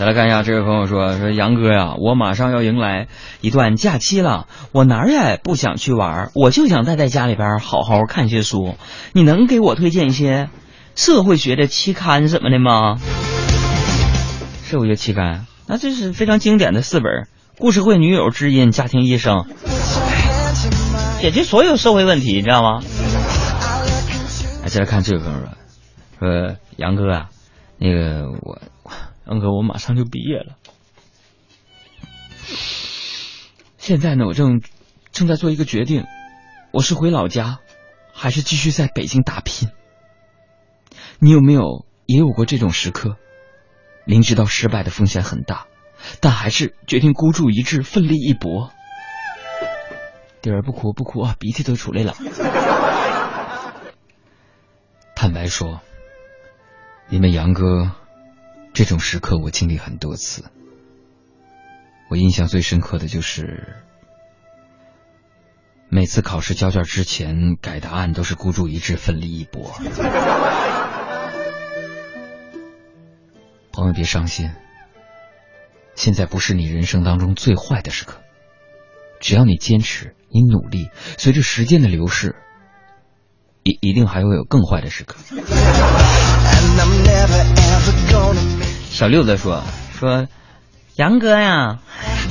[0.00, 3.08] 再来看一下，这位朋友说说杨哥呀，我马上要迎来
[3.42, 8.76] 一段假期了，我哪儿也不想去玩，我就想待在家里边好好看些书。
[9.12, 10.48] 你能给我推荐一些
[10.96, 12.96] 社会学的期刊什么的吗？
[14.64, 17.28] 社会学期刊，那这是非常经典的四本：
[17.58, 19.44] 故事会、女友、知音、家庭医生。
[21.20, 22.80] 解决所有社会问题，你知道吗？
[24.62, 25.48] 来，接来看这位朋友说，
[26.20, 27.26] 说杨哥啊，
[27.76, 28.62] 那个我，
[29.26, 30.56] 杨哥我马上就毕业了，
[33.78, 34.60] 现在呢我正
[35.12, 36.06] 正在做一个决定，
[36.72, 37.60] 我是回老家，
[38.12, 39.70] 还是继续在北京打拼？
[41.18, 43.16] 你有没有也有过这种时刻？
[44.04, 45.66] 明知道失败的风险很大，
[46.20, 48.72] 但还是决定孤注一掷，奋力一搏。
[50.42, 52.16] 弟儿不哭不哭啊，鼻涕都出来了。
[55.14, 55.80] 坦白说，
[57.10, 57.92] 你们杨哥，
[58.72, 60.44] 这种时刻我经历很多次。
[62.08, 63.82] 我印象最深刻的就是，
[65.88, 69.74] 每次考试交卷之前改答案都是孤注一掷，奋力一搏。
[73.72, 74.50] 朋友别伤心，
[75.94, 78.20] 现在不是你人生当中最坏的时刻。
[79.20, 82.34] 只要你坚持，你努力，随着时间的流逝，
[83.62, 85.16] 一一定还会有更坏的时刻。
[89.00, 89.64] 小六子说
[89.98, 90.26] 说，
[90.94, 91.78] 杨哥呀，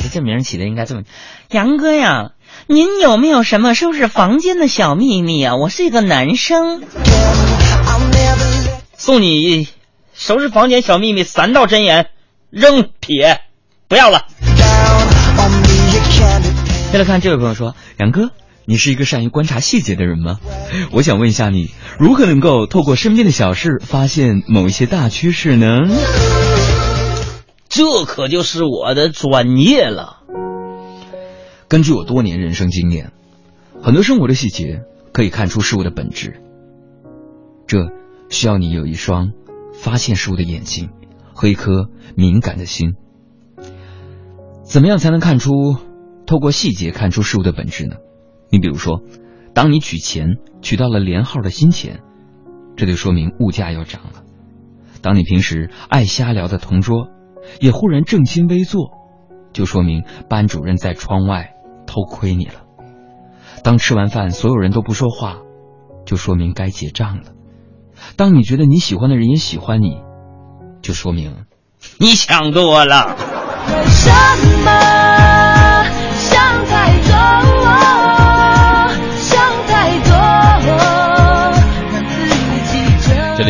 [0.03, 1.01] 你 这名起的应该这么，
[1.49, 2.34] 杨哥呀，
[2.67, 5.55] 您有没有什么收拾房间的小秘密啊？
[5.55, 6.84] 我是一个男生，
[8.95, 9.67] 送你
[10.13, 12.09] 收拾房间小秘密三道真言，
[12.51, 13.41] 扔撇，
[13.88, 14.26] 不要了。
[16.91, 18.30] 再来看这位朋友说：“杨哥，
[18.65, 20.38] 你是一个善于观察细节的人吗？
[20.91, 25.80] 我想问一下你，如何能够透过身边的小事发现某一些大趋势呢？”
[27.70, 30.24] 这可就是我的专业了。
[31.67, 33.13] 根据我多年人生经验，
[33.82, 34.82] 很多生活的细节
[35.13, 36.41] 可以看出事物的本质。
[37.67, 37.91] 这
[38.30, 39.32] 需要你有一双
[39.74, 40.89] 发现事物的眼睛
[41.34, 42.95] 和一颗敏感的心。
[44.63, 45.78] 怎么样才能看出？
[46.26, 47.95] 透过细节看出事物的本质呢？
[48.51, 49.01] 你比如说，
[49.53, 52.01] 当你取钱取到了连号的新钱，
[52.76, 54.24] 这就说明物价要涨了；
[55.01, 57.09] 当你平时爱瞎聊的同桌，
[57.60, 58.91] 也忽然正襟危坐，
[59.54, 61.56] 就说明班主任在窗外
[61.88, 62.62] 偷窥你了；
[63.64, 65.38] 当吃完饭所有人都不说话，
[66.06, 67.32] 就说明该结账了；
[68.16, 70.02] 当你觉得你喜欢的人也喜欢你，
[70.82, 71.45] 就说明
[71.97, 73.16] 你想多了。
[73.68, 74.10] 为什
[74.64, 75.28] 么？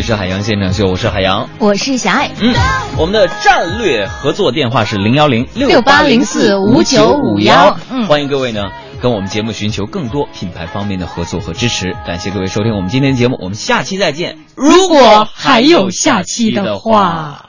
[0.10, 1.48] 是海洋现场秀，我是海洋。
[1.60, 2.32] 我是小爱。
[2.42, 2.52] 嗯，
[2.98, 7.78] 我们的战略合作电话是零幺零六八零四五九五幺。
[7.92, 11.96] 嗯，欢迎各位呢跟我们节目寻求更多品牌方面的合作和支持。
[12.08, 14.40] 感谢各位收听我们今天的节目，我们下期再见。
[14.56, 17.46] 如果还有下期的话。